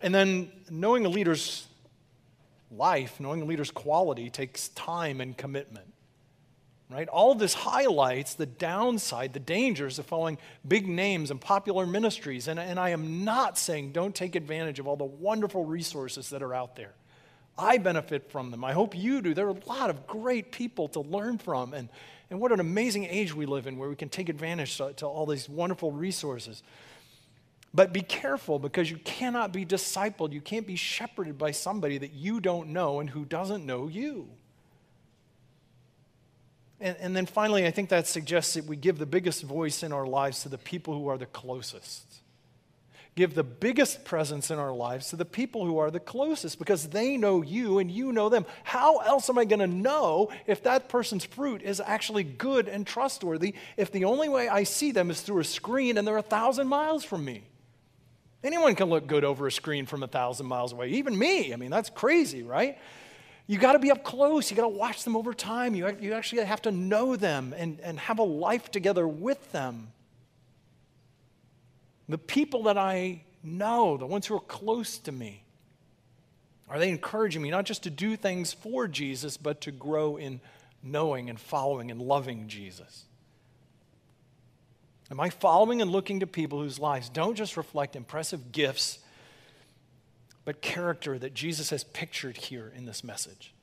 And 0.01 0.13
then 0.13 0.51
knowing 0.69 1.05
a 1.05 1.09
leader's 1.09 1.67
life, 2.69 3.21
knowing 3.21 3.41
a 3.41 3.45
leader's 3.45 3.71
quality 3.71 4.29
takes 4.29 4.67
time 4.69 5.21
and 5.21 5.37
commitment 5.37 5.94
right? 6.89 7.07
All 7.07 7.33
this 7.35 7.53
highlights 7.53 8.35
the 8.35 8.45
downside, 8.45 9.33
the 9.33 9.39
dangers 9.39 9.97
of 9.97 10.05
following 10.05 10.37
big 10.67 10.87
names 10.87 11.31
and 11.31 11.41
popular 11.41 11.85
ministries. 11.85 12.47
And, 12.47 12.59
and 12.59 12.79
I 12.79 12.89
am 12.89 13.23
not 13.23 13.57
saying 13.57 13.91
don't 13.91 14.13
take 14.13 14.35
advantage 14.35 14.79
of 14.79 14.87
all 14.87 14.95
the 14.95 15.03
wonderful 15.03 15.65
resources 15.65 16.29
that 16.29 16.43
are 16.43 16.53
out 16.53 16.75
there. 16.75 16.93
I 17.57 17.77
benefit 17.77 18.29
from 18.31 18.51
them. 18.51 18.63
I 18.63 18.73
hope 18.73 18.95
you 18.95 19.21
do. 19.21 19.33
There 19.33 19.47
are 19.47 19.51
a 19.51 19.65
lot 19.67 19.89
of 19.89 20.05
great 20.07 20.51
people 20.51 20.87
to 20.89 20.99
learn 20.99 21.37
from. 21.37 21.73
And, 21.73 21.89
and 22.29 22.39
what 22.39 22.51
an 22.51 22.59
amazing 22.59 23.05
age 23.05 23.33
we 23.33 23.45
live 23.45 23.65
in 23.65 23.77
where 23.77 23.89
we 23.89 23.95
can 23.95 24.09
take 24.09 24.29
advantage 24.29 24.77
to, 24.77 24.93
to 24.93 25.05
all 25.05 25.25
these 25.25 25.47
wonderful 25.49 25.91
resources. 25.91 26.63
But 27.73 27.91
be 27.93 28.01
careful 28.01 28.59
because 28.59 28.91
you 28.91 28.97
cannot 28.97 29.51
be 29.51 29.65
discipled. 29.65 30.33
You 30.33 30.41
can't 30.41 30.67
be 30.67 30.75
shepherded 30.75 31.37
by 31.37 31.51
somebody 31.51 31.97
that 31.97 32.13
you 32.13 32.39
don't 32.39 32.69
know 32.69 32.99
and 32.99 33.09
who 33.09 33.25
doesn't 33.25 33.65
know 33.65 33.87
you. 33.87 34.29
And, 36.79 36.97
and 36.99 37.15
then 37.15 37.25
finally, 37.25 37.65
I 37.65 37.71
think 37.71 37.89
that 37.89 38.07
suggests 38.07 38.53
that 38.55 38.65
we 38.65 38.75
give 38.75 38.97
the 38.97 39.05
biggest 39.05 39.43
voice 39.43 39.83
in 39.83 39.91
our 39.91 40.05
lives 40.05 40.43
to 40.43 40.49
the 40.49 40.57
people 40.57 40.93
who 40.93 41.07
are 41.07 41.17
the 41.17 41.25
closest. 41.25 42.03
Give 43.15 43.33
the 43.33 43.43
biggest 43.43 44.03
presence 44.03 44.51
in 44.51 44.59
our 44.59 44.73
lives 44.73 45.09
to 45.09 45.15
the 45.15 45.23
people 45.23 45.65
who 45.65 45.77
are 45.77 45.89
the 45.89 46.01
closest 46.01 46.59
because 46.59 46.89
they 46.89 47.15
know 47.15 47.41
you 47.41 47.79
and 47.79 47.89
you 47.89 48.11
know 48.11 48.27
them. 48.27 48.45
How 48.63 48.97
else 48.97 49.29
am 49.29 49.37
I 49.37 49.45
going 49.45 49.61
to 49.61 49.67
know 49.67 50.31
if 50.47 50.63
that 50.63 50.89
person's 50.89 51.23
fruit 51.23 51.61
is 51.61 51.79
actually 51.79 52.25
good 52.25 52.67
and 52.67 52.85
trustworthy 52.85 53.55
if 53.77 53.89
the 53.89 54.03
only 54.03 54.27
way 54.27 54.49
I 54.49 54.63
see 54.63 54.91
them 54.91 55.09
is 55.09 55.21
through 55.21 55.39
a 55.39 55.45
screen 55.45 55.97
and 55.97 56.05
they're 56.05 56.17
a 56.17 56.21
thousand 56.21 56.67
miles 56.67 57.05
from 57.05 57.23
me? 57.23 57.43
Anyone 58.43 58.75
can 58.75 58.89
look 58.89 59.07
good 59.07 59.23
over 59.23 59.47
a 59.47 59.51
screen 59.51 59.85
from 59.85 60.03
a 60.03 60.07
thousand 60.07 60.45
miles 60.47 60.73
away, 60.73 60.89
even 60.89 61.17
me. 61.17 61.53
I 61.53 61.55
mean, 61.55 61.71
that's 61.71 61.89
crazy, 61.89 62.43
right? 62.43 62.77
You 63.47 63.59
got 63.59 63.73
to 63.73 63.79
be 63.79 63.91
up 63.91 64.03
close. 64.03 64.49
You 64.49 64.57
got 64.57 64.63
to 64.63 64.67
watch 64.69 65.03
them 65.03 65.15
over 65.15 65.33
time. 65.33 65.75
You, 65.75 65.95
you 65.99 66.13
actually 66.13 66.43
have 66.43 66.61
to 66.63 66.71
know 66.71 67.15
them 67.15 67.53
and, 67.55 67.79
and 67.81 67.99
have 67.99 68.19
a 68.19 68.23
life 68.23 68.71
together 68.71 69.07
with 69.07 69.51
them. 69.51 69.89
The 72.09 72.17
people 72.17 72.63
that 72.63 72.77
I 72.77 73.23
know, 73.43 73.97
the 73.97 74.05
ones 74.05 74.25
who 74.25 74.35
are 74.35 74.41
close 74.41 74.97
to 74.99 75.11
me, 75.11 75.43
are 76.67 76.79
they 76.79 76.89
encouraging 76.89 77.41
me 77.41 77.51
not 77.51 77.65
just 77.65 77.83
to 77.83 77.91
do 77.91 78.15
things 78.15 78.51
for 78.51 78.87
Jesus, 78.87 79.37
but 79.37 79.61
to 79.61 79.71
grow 79.71 80.17
in 80.17 80.41
knowing 80.81 81.29
and 81.29 81.39
following 81.39 81.91
and 81.91 82.01
loving 82.01 82.47
Jesus? 82.47 83.05
Am 85.11 85.19
I 85.19 85.29
following 85.29 85.81
and 85.83 85.91
looking 85.91 86.21
to 86.21 86.27
people 86.27 86.59
whose 86.59 86.79
lives 86.79 87.09
don't 87.09 87.35
just 87.35 87.57
reflect 87.57 87.95
impressive 87.95 88.51
gifts, 88.51 88.97
but 90.45 90.61
character 90.61 91.19
that 91.19 91.33
Jesus 91.33 91.71
has 91.71 91.83
pictured 91.83 92.37
here 92.37 92.71
in 92.75 92.85
this 92.85 93.03
message? 93.03 93.53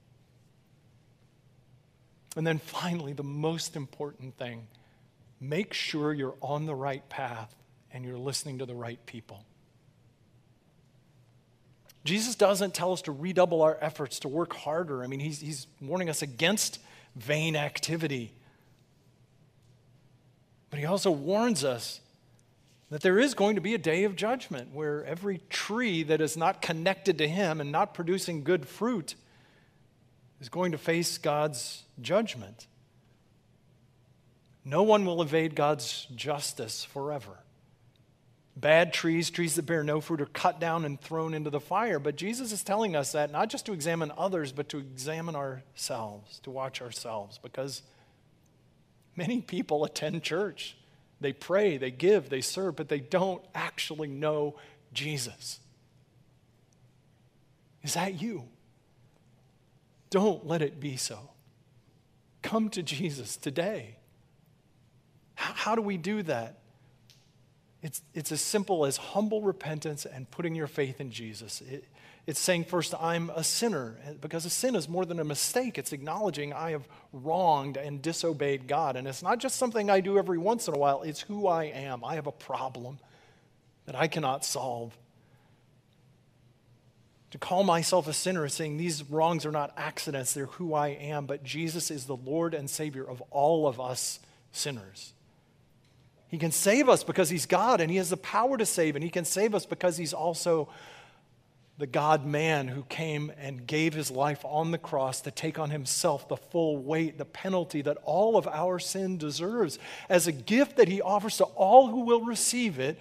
And 2.36 2.46
then 2.46 2.58
finally, 2.58 3.12
the 3.12 3.22
most 3.22 3.76
important 3.76 4.36
thing 4.36 4.66
make 5.40 5.74
sure 5.74 6.12
you're 6.12 6.36
on 6.40 6.66
the 6.66 6.74
right 6.74 7.06
path 7.08 7.54
and 7.92 8.04
you're 8.04 8.18
listening 8.18 8.58
to 8.58 8.66
the 8.66 8.74
right 8.74 9.04
people. 9.06 9.44
Jesus 12.04 12.34
doesn't 12.34 12.74
tell 12.74 12.92
us 12.92 13.02
to 13.02 13.12
redouble 13.12 13.62
our 13.62 13.78
efforts 13.80 14.20
to 14.20 14.28
work 14.28 14.54
harder. 14.54 15.04
I 15.04 15.06
mean, 15.06 15.20
he's, 15.20 15.40
he's 15.40 15.66
warning 15.80 16.08
us 16.08 16.22
against 16.22 16.80
vain 17.14 17.54
activity. 17.54 18.32
But 20.70 20.78
he 20.78 20.86
also 20.86 21.10
warns 21.10 21.64
us 21.64 22.00
that 22.92 23.00
there 23.00 23.18
is 23.18 23.34
going 23.34 23.54
to 23.54 23.60
be 23.60 23.74
a 23.74 23.78
day 23.78 24.04
of 24.04 24.16
judgment 24.16 24.74
where 24.74 25.04
every 25.04 25.40
tree 25.48 26.02
that 26.02 26.20
is 26.20 26.36
not 26.36 26.60
connected 26.60 27.18
to 27.18 27.28
him 27.28 27.60
and 27.60 27.72
not 27.72 27.94
producing 27.94 28.44
good 28.44 28.66
fruit 28.66 29.14
is 30.40 30.48
going 30.48 30.72
to 30.72 30.78
face 30.78 31.18
God's 31.18 31.84
judgment. 32.00 32.66
No 34.64 34.82
one 34.82 35.04
will 35.04 35.22
evade 35.22 35.54
God's 35.54 36.06
justice 36.14 36.84
forever. 36.84 37.38
Bad 38.54 38.92
trees, 38.92 39.30
trees 39.30 39.54
that 39.54 39.64
bear 39.64 39.82
no 39.82 40.00
fruit, 40.00 40.20
are 40.20 40.26
cut 40.26 40.60
down 40.60 40.84
and 40.84 41.00
thrown 41.00 41.32
into 41.32 41.48
the 41.48 41.60
fire. 41.60 41.98
But 41.98 42.16
Jesus 42.16 42.52
is 42.52 42.62
telling 42.62 42.94
us 42.94 43.12
that 43.12 43.32
not 43.32 43.48
just 43.48 43.64
to 43.66 43.72
examine 43.72 44.12
others, 44.18 44.52
but 44.52 44.68
to 44.68 44.78
examine 44.78 45.34
ourselves, 45.34 46.38
to 46.40 46.50
watch 46.50 46.82
ourselves, 46.82 47.38
because 47.38 47.82
many 49.16 49.40
people 49.40 49.84
attend 49.84 50.22
church. 50.22 50.76
They 51.22 51.32
pray, 51.32 51.76
they 51.76 51.90
give, 51.90 52.28
they 52.28 52.40
serve, 52.40 52.76
but 52.76 52.88
they 52.88 53.00
don't 53.00 53.42
actually 53.54 54.08
know 54.08 54.56
Jesus. 54.92 55.60
Is 57.82 57.94
that 57.94 58.20
you? 58.20 58.44
Don't 60.10 60.46
let 60.46 60.62
it 60.62 60.78
be 60.78 60.96
so. 60.96 61.30
Come 62.42 62.68
to 62.70 62.82
Jesus 62.82 63.36
today. 63.36 63.96
How, 65.34 65.52
how 65.54 65.74
do 65.74 65.82
we 65.82 65.96
do 65.96 66.22
that? 66.24 66.58
It's, 67.82 68.02
it's 68.14 68.30
as 68.30 68.40
simple 68.40 68.84
as 68.84 68.96
humble 68.96 69.42
repentance 69.42 70.06
and 70.06 70.30
putting 70.30 70.54
your 70.54 70.68
faith 70.68 71.00
in 71.00 71.10
Jesus. 71.10 71.62
It, 71.62 71.84
it's 72.26 72.38
saying, 72.38 72.64
first, 72.66 72.94
I'm 73.00 73.30
a 73.30 73.42
sinner, 73.42 73.96
because 74.20 74.44
a 74.44 74.50
sin 74.50 74.76
is 74.76 74.88
more 74.88 75.04
than 75.04 75.18
a 75.18 75.24
mistake. 75.24 75.76
It's 75.76 75.92
acknowledging 75.92 76.52
I 76.52 76.70
have 76.70 76.86
wronged 77.12 77.76
and 77.76 78.00
disobeyed 78.00 78.68
God. 78.68 78.96
And 78.96 79.08
it's 79.08 79.22
not 79.22 79.38
just 79.38 79.56
something 79.56 79.90
I 79.90 80.00
do 80.00 80.18
every 80.18 80.38
once 80.38 80.68
in 80.68 80.74
a 80.74 80.78
while, 80.78 81.02
it's 81.02 81.22
who 81.22 81.48
I 81.48 81.64
am. 81.64 82.04
I 82.04 82.14
have 82.14 82.28
a 82.28 82.32
problem 82.32 83.00
that 83.86 83.96
I 83.96 84.06
cannot 84.06 84.44
solve. 84.44 84.96
To 87.32 87.38
call 87.38 87.64
myself 87.64 88.06
a 88.06 88.12
sinner 88.12 88.44
is 88.44 88.52
saying 88.52 88.76
these 88.76 89.02
wrongs 89.02 89.44
are 89.44 89.50
not 89.50 89.72
accidents, 89.76 90.34
they're 90.34 90.46
who 90.46 90.74
I 90.74 90.88
am, 90.88 91.26
but 91.26 91.42
Jesus 91.42 91.90
is 91.90 92.04
the 92.04 92.14
Lord 92.14 92.54
and 92.54 92.68
Savior 92.68 93.08
of 93.08 93.20
all 93.30 93.66
of 93.66 93.80
us 93.80 94.20
sinners. 94.52 95.12
He 96.28 96.38
can 96.38 96.52
save 96.52 96.88
us 96.88 97.02
because 97.02 97.30
He's 97.30 97.46
God 97.46 97.80
and 97.80 97.90
He 97.90 97.96
has 97.96 98.10
the 98.10 98.16
power 98.16 98.56
to 98.58 98.66
save, 98.66 98.94
and 98.94 99.02
He 99.02 99.10
can 99.10 99.24
save 99.24 99.54
us 99.54 99.66
because 99.66 99.96
He's 99.96 100.12
also 100.12 100.68
the 101.78 101.86
God 101.86 102.24
man 102.24 102.68
who 102.68 102.82
came 102.84 103.32
and 103.38 103.66
gave 103.66 103.94
His 103.94 104.10
life 104.10 104.44
on 104.44 104.70
the 104.70 104.78
cross 104.78 105.20
to 105.22 105.30
take 105.30 105.58
on 105.58 105.70
Himself 105.70 106.28
the 106.28 106.36
full 106.36 106.78
weight, 106.78 107.18
the 107.18 107.24
penalty 107.24 107.82
that 107.82 107.98
all 108.04 108.36
of 108.36 108.46
our 108.46 108.78
sin 108.78 109.18
deserves, 109.18 109.78
as 110.08 110.26
a 110.26 110.32
gift 110.32 110.76
that 110.76 110.88
He 110.88 111.00
offers 111.00 111.38
to 111.38 111.44
all 111.44 111.88
who 111.88 112.00
will 112.00 112.24
receive 112.24 112.78
it 112.78 112.98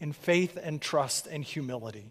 in 0.00 0.12
faith 0.12 0.58
and 0.62 0.80
trust 0.80 1.26
and 1.26 1.42
humility. 1.44 2.10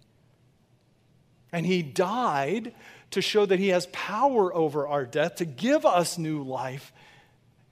And 1.51 1.65
He 1.65 1.83
died 1.83 2.73
to 3.11 3.21
show 3.21 3.45
that 3.45 3.59
He 3.59 3.69
has 3.69 3.87
power 3.87 4.53
over 4.53 4.87
our 4.87 5.05
death, 5.05 5.35
to 5.35 5.45
give 5.45 5.85
us 5.85 6.17
new 6.17 6.43
life, 6.43 6.91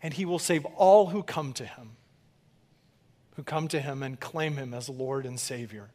and 0.02 0.14
He 0.14 0.26
will 0.26 0.40
save 0.40 0.66
all 0.66 1.08
who 1.08 1.24
come 1.24 1.54
to 1.54 1.66
Him 1.66 1.92
who 3.40 3.44
come 3.44 3.70
to 3.70 3.80
him 3.80 4.04
and 4.04 4.20
claim 4.20 4.58
him 4.58 4.74
as 4.74 4.90
Lord 4.90 5.26
and 5.26 5.40
Savior. 5.40 5.88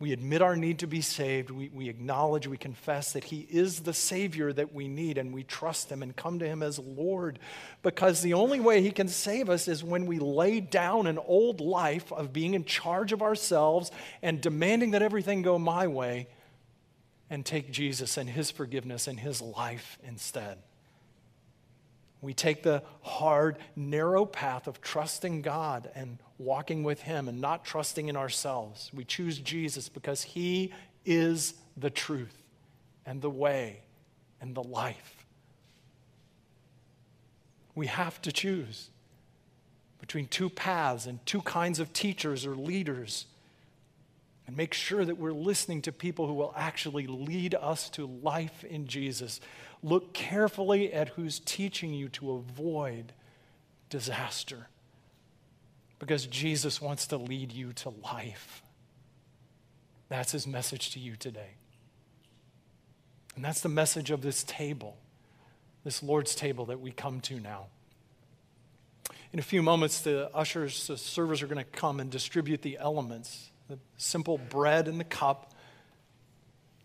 We 0.00 0.12
admit 0.12 0.42
our 0.42 0.54
need 0.54 0.78
to 0.78 0.86
be 0.86 1.00
saved. 1.00 1.50
We, 1.50 1.70
we 1.70 1.88
acknowledge, 1.88 2.46
we 2.46 2.56
confess 2.56 3.12
that 3.12 3.24
He 3.24 3.40
is 3.50 3.80
the 3.80 3.92
Savior 3.92 4.52
that 4.52 4.72
we 4.72 4.86
need, 4.86 5.18
and 5.18 5.34
we 5.34 5.42
trust 5.42 5.90
Him 5.90 6.02
and 6.04 6.14
come 6.14 6.38
to 6.38 6.46
Him 6.46 6.62
as 6.62 6.78
Lord. 6.78 7.40
Because 7.82 8.22
the 8.22 8.34
only 8.34 8.60
way 8.60 8.80
He 8.80 8.92
can 8.92 9.08
save 9.08 9.50
us 9.50 9.66
is 9.66 9.82
when 9.82 10.06
we 10.06 10.20
lay 10.20 10.60
down 10.60 11.08
an 11.08 11.18
old 11.18 11.60
life 11.60 12.12
of 12.12 12.32
being 12.32 12.54
in 12.54 12.64
charge 12.64 13.12
of 13.12 13.22
ourselves 13.22 13.90
and 14.22 14.40
demanding 14.40 14.92
that 14.92 15.02
everything 15.02 15.42
go 15.42 15.58
my 15.58 15.88
way 15.88 16.28
and 17.28 17.44
take 17.44 17.72
Jesus 17.72 18.16
and 18.16 18.30
His 18.30 18.52
forgiveness 18.52 19.08
and 19.08 19.18
His 19.18 19.42
life 19.42 19.98
instead. 20.06 20.58
We 22.20 22.34
take 22.34 22.62
the 22.62 22.84
hard, 23.02 23.58
narrow 23.74 24.24
path 24.26 24.68
of 24.68 24.80
trusting 24.80 25.42
God 25.42 25.90
and 25.94 26.18
walking 26.38 26.84
with 26.84 27.02
Him 27.02 27.28
and 27.28 27.40
not 27.40 27.64
trusting 27.64 28.08
in 28.08 28.16
ourselves. 28.16 28.90
We 28.94 29.04
choose 29.04 29.38
Jesus 29.38 29.88
because 29.88 30.22
He 30.22 30.72
is 31.04 31.54
the 31.76 31.90
truth 31.90 32.42
and 33.04 33.20
the 33.20 33.30
way 33.30 33.80
and 34.40 34.54
the 34.54 34.62
life. 34.62 35.26
We 37.74 37.86
have 37.86 38.20
to 38.22 38.32
choose 38.32 38.90
between 40.00 40.26
two 40.26 40.48
paths 40.48 41.06
and 41.06 41.24
two 41.26 41.42
kinds 41.42 41.80
of 41.80 41.92
teachers 41.92 42.46
or 42.46 42.54
leaders 42.54 43.26
and 44.46 44.56
make 44.56 44.72
sure 44.72 45.04
that 45.04 45.18
we're 45.18 45.32
listening 45.32 45.82
to 45.82 45.92
people 45.92 46.26
who 46.26 46.32
will 46.32 46.54
actually 46.56 47.06
lead 47.06 47.54
us 47.54 47.90
to 47.90 48.06
life 48.22 48.64
in 48.64 48.86
Jesus. 48.86 49.40
Look 49.82 50.14
carefully 50.14 50.92
at 50.92 51.10
who's 51.10 51.38
teaching 51.38 51.92
you 51.92 52.08
to 52.10 52.32
avoid 52.32 53.12
disaster 53.90 54.68
because 55.98 56.26
Jesus 56.26 56.80
wants 56.80 57.08
to 57.08 57.16
lead 57.16 57.52
you 57.52 57.72
to 57.74 57.90
life. 58.04 58.62
That's 60.08 60.32
his 60.32 60.46
message 60.46 60.92
to 60.92 61.00
you 61.00 61.16
today. 61.16 61.56
And 63.36 63.44
that's 63.44 63.60
the 63.60 63.68
message 63.68 64.10
of 64.10 64.22
this 64.22 64.42
table, 64.44 64.96
this 65.84 66.02
Lord's 66.02 66.34
table 66.34 66.66
that 66.66 66.80
we 66.80 66.90
come 66.90 67.20
to 67.22 67.38
now. 67.38 67.66
In 69.32 69.38
a 69.38 69.42
few 69.42 69.62
moments, 69.62 70.00
the 70.00 70.34
ushers, 70.34 70.86
the 70.86 70.96
servers 70.96 71.42
are 71.42 71.46
going 71.46 71.64
to 71.64 71.70
come 71.70 72.00
and 72.00 72.10
distribute 72.10 72.62
the 72.62 72.78
elements 72.78 73.50
the 73.68 73.78
simple 73.98 74.38
bread 74.38 74.88
and 74.88 74.98
the 74.98 75.04
cup 75.04 75.52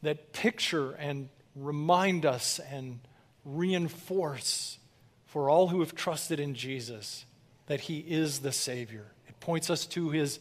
that 0.01 0.33
picture 0.33 0.91
and 0.93 1.29
remind 1.55 2.25
us 2.25 2.59
and 2.69 2.99
reinforce 3.45 4.77
for 5.25 5.49
all 5.49 5.69
who 5.69 5.79
have 5.79 5.95
trusted 5.95 6.39
in 6.39 6.53
Jesus 6.55 7.25
that 7.67 7.81
he 7.81 7.99
is 7.99 8.39
the 8.39 8.51
Savior. 8.51 9.05
It 9.27 9.39
points 9.39 9.69
us 9.69 9.85
to 9.87 10.09
his 10.09 10.39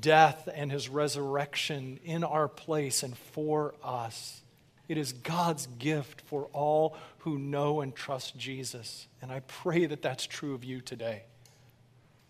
death 0.00 0.48
and 0.54 0.70
his 0.70 0.88
resurrection 0.88 1.98
in 2.04 2.22
our 2.22 2.48
place 2.48 3.02
and 3.02 3.16
for 3.16 3.74
us. 3.82 4.42
It 4.88 4.98
is 4.98 5.12
God's 5.12 5.68
gift 5.78 6.20
for 6.22 6.48
all 6.52 6.96
who 7.18 7.38
know 7.38 7.80
and 7.80 7.94
trust 7.94 8.36
Jesus. 8.36 9.06
And 9.22 9.30
I 9.30 9.40
pray 9.40 9.86
that 9.86 10.02
that's 10.02 10.26
true 10.26 10.54
of 10.54 10.64
you 10.64 10.80
today. 10.80 11.22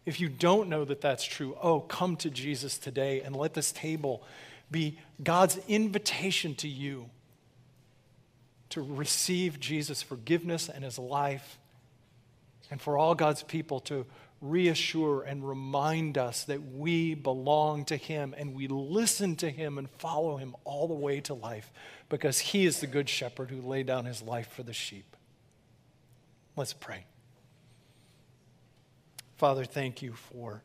If 0.07 0.21
you 0.21 0.29
don't 0.29 0.69
know 0.69 0.85
that 0.85 1.01
that's 1.01 1.25
true, 1.25 1.57
oh, 1.63 1.81
come 1.81 2.17
to 2.17 2.31
Jesus 2.31 2.79
today 2.79 3.21
and 3.23 3.37
let 3.37 3.55
this 3.55 3.73
table 3.73 4.23
be 4.71 4.99
God's 5.23 5.59
invitation 5.69 6.55
to 6.57 6.69
you 6.69 7.11
to 8.71 8.81
receive 8.81 9.61
Jesus' 9.61 10.03
forgiveness 10.03 10.69
and 10.69 10.85
his 10.85 10.99
life, 10.99 11.59
and 12.71 12.81
for 12.81 12.97
all 12.97 13.15
God's 13.15 13.43
people 13.43 13.81
to 13.81 14.07
reassure 14.41 15.23
and 15.23 15.47
remind 15.47 16.17
us 16.17 16.45
that 16.45 16.63
we 16.73 17.15
belong 17.15 17.85
to 17.87 17.97
him 17.97 18.35
and 18.39 18.55
we 18.55 18.69
listen 18.69 19.37
to 19.37 19.51
him 19.51 19.77
and 19.77 19.91
follow 19.91 20.37
him 20.37 20.57
all 20.65 20.89
the 20.89 20.95
way 20.95 21.21
to 21.21 21.35
life 21.35 21.71
because 22.09 22.39
he 22.39 22.65
is 22.65 22.81
the 22.81 22.87
good 22.87 23.09
shepherd 23.09 23.51
who 23.51 23.61
laid 23.61 23.87
down 23.87 24.07
his 24.07 24.23
life 24.23 24.51
for 24.51 24.63
the 24.63 24.73
sheep. 24.73 25.17
Let's 26.57 26.73
pray. 26.73 27.05
Father, 29.37 29.65
thank 29.65 30.01
you 30.03 30.15
for 30.15 30.63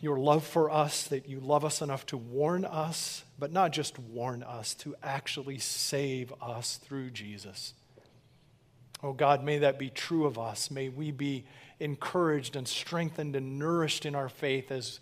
your 0.00 0.18
love 0.18 0.44
for 0.44 0.70
us, 0.70 1.06
that 1.08 1.28
you 1.28 1.40
love 1.40 1.64
us 1.64 1.82
enough 1.82 2.06
to 2.06 2.16
warn 2.16 2.64
us, 2.64 3.24
but 3.38 3.52
not 3.52 3.72
just 3.72 3.98
warn 3.98 4.42
us, 4.42 4.74
to 4.74 4.94
actually 5.02 5.58
save 5.58 6.32
us 6.40 6.76
through 6.76 7.10
Jesus. 7.10 7.74
Oh 9.02 9.12
God, 9.12 9.44
may 9.44 9.58
that 9.58 9.78
be 9.78 9.90
true 9.90 10.26
of 10.26 10.38
us. 10.38 10.70
May 10.70 10.88
we 10.88 11.10
be 11.10 11.44
encouraged 11.78 12.56
and 12.56 12.66
strengthened 12.66 13.36
and 13.36 13.58
nourished 13.58 14.06
in 14.06 14.14
our 14.14 14.28
faith 14.28 14.70
as 14.70 15.00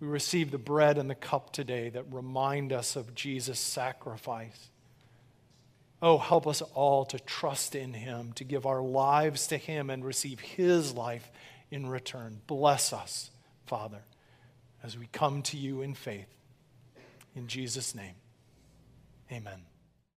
we 0.00 0.06
receive 0.08 0.50
the 0.50 0.58
bread 0.58 0.98
and 0.98 1.10
the 1.10 1.14
cup 1.14 1.52
today 1.52 1.88
that 1.90 2.04
remind 2.12 2.72
us 2.72 2.96
of 2.96 3.14
Jesus' 3.14 3.58
sacrifice. 3.58 4.70
Oh, 6.00 6.18
help 6.18 6.48
us 6.48 6.62
all 6.74 7.04
to 7.06 7.18
trust 7.20 7.74
in 7.76 7.94
Him, 7.94 8.32
to 8.34 8.44
give 8.44 8.66
our 8.66 8.82
lives 8.82 9.46
to 9.48 9.56
Him 9.56 9.90
and 9.90 10.04
receive 10.04 10.40
His 10.40 10.94
life 10.94 11.30
in 11.70 11.88
return. 11.88 12.40
Bless 12.48 12.92
us, 12.92 13.30
Father, 13.66 14.02
as 14.82 14.98
we 14.98 15.06
come 15.06 15.42
to 15.42 15.56
you 15.56 15.82
in 15.82 15.94
faith. 15.94 16.26
In 17.36 17.46
Jesus' 17.46 17.94
name, 17.94 18.14
amen. 19.30 19.71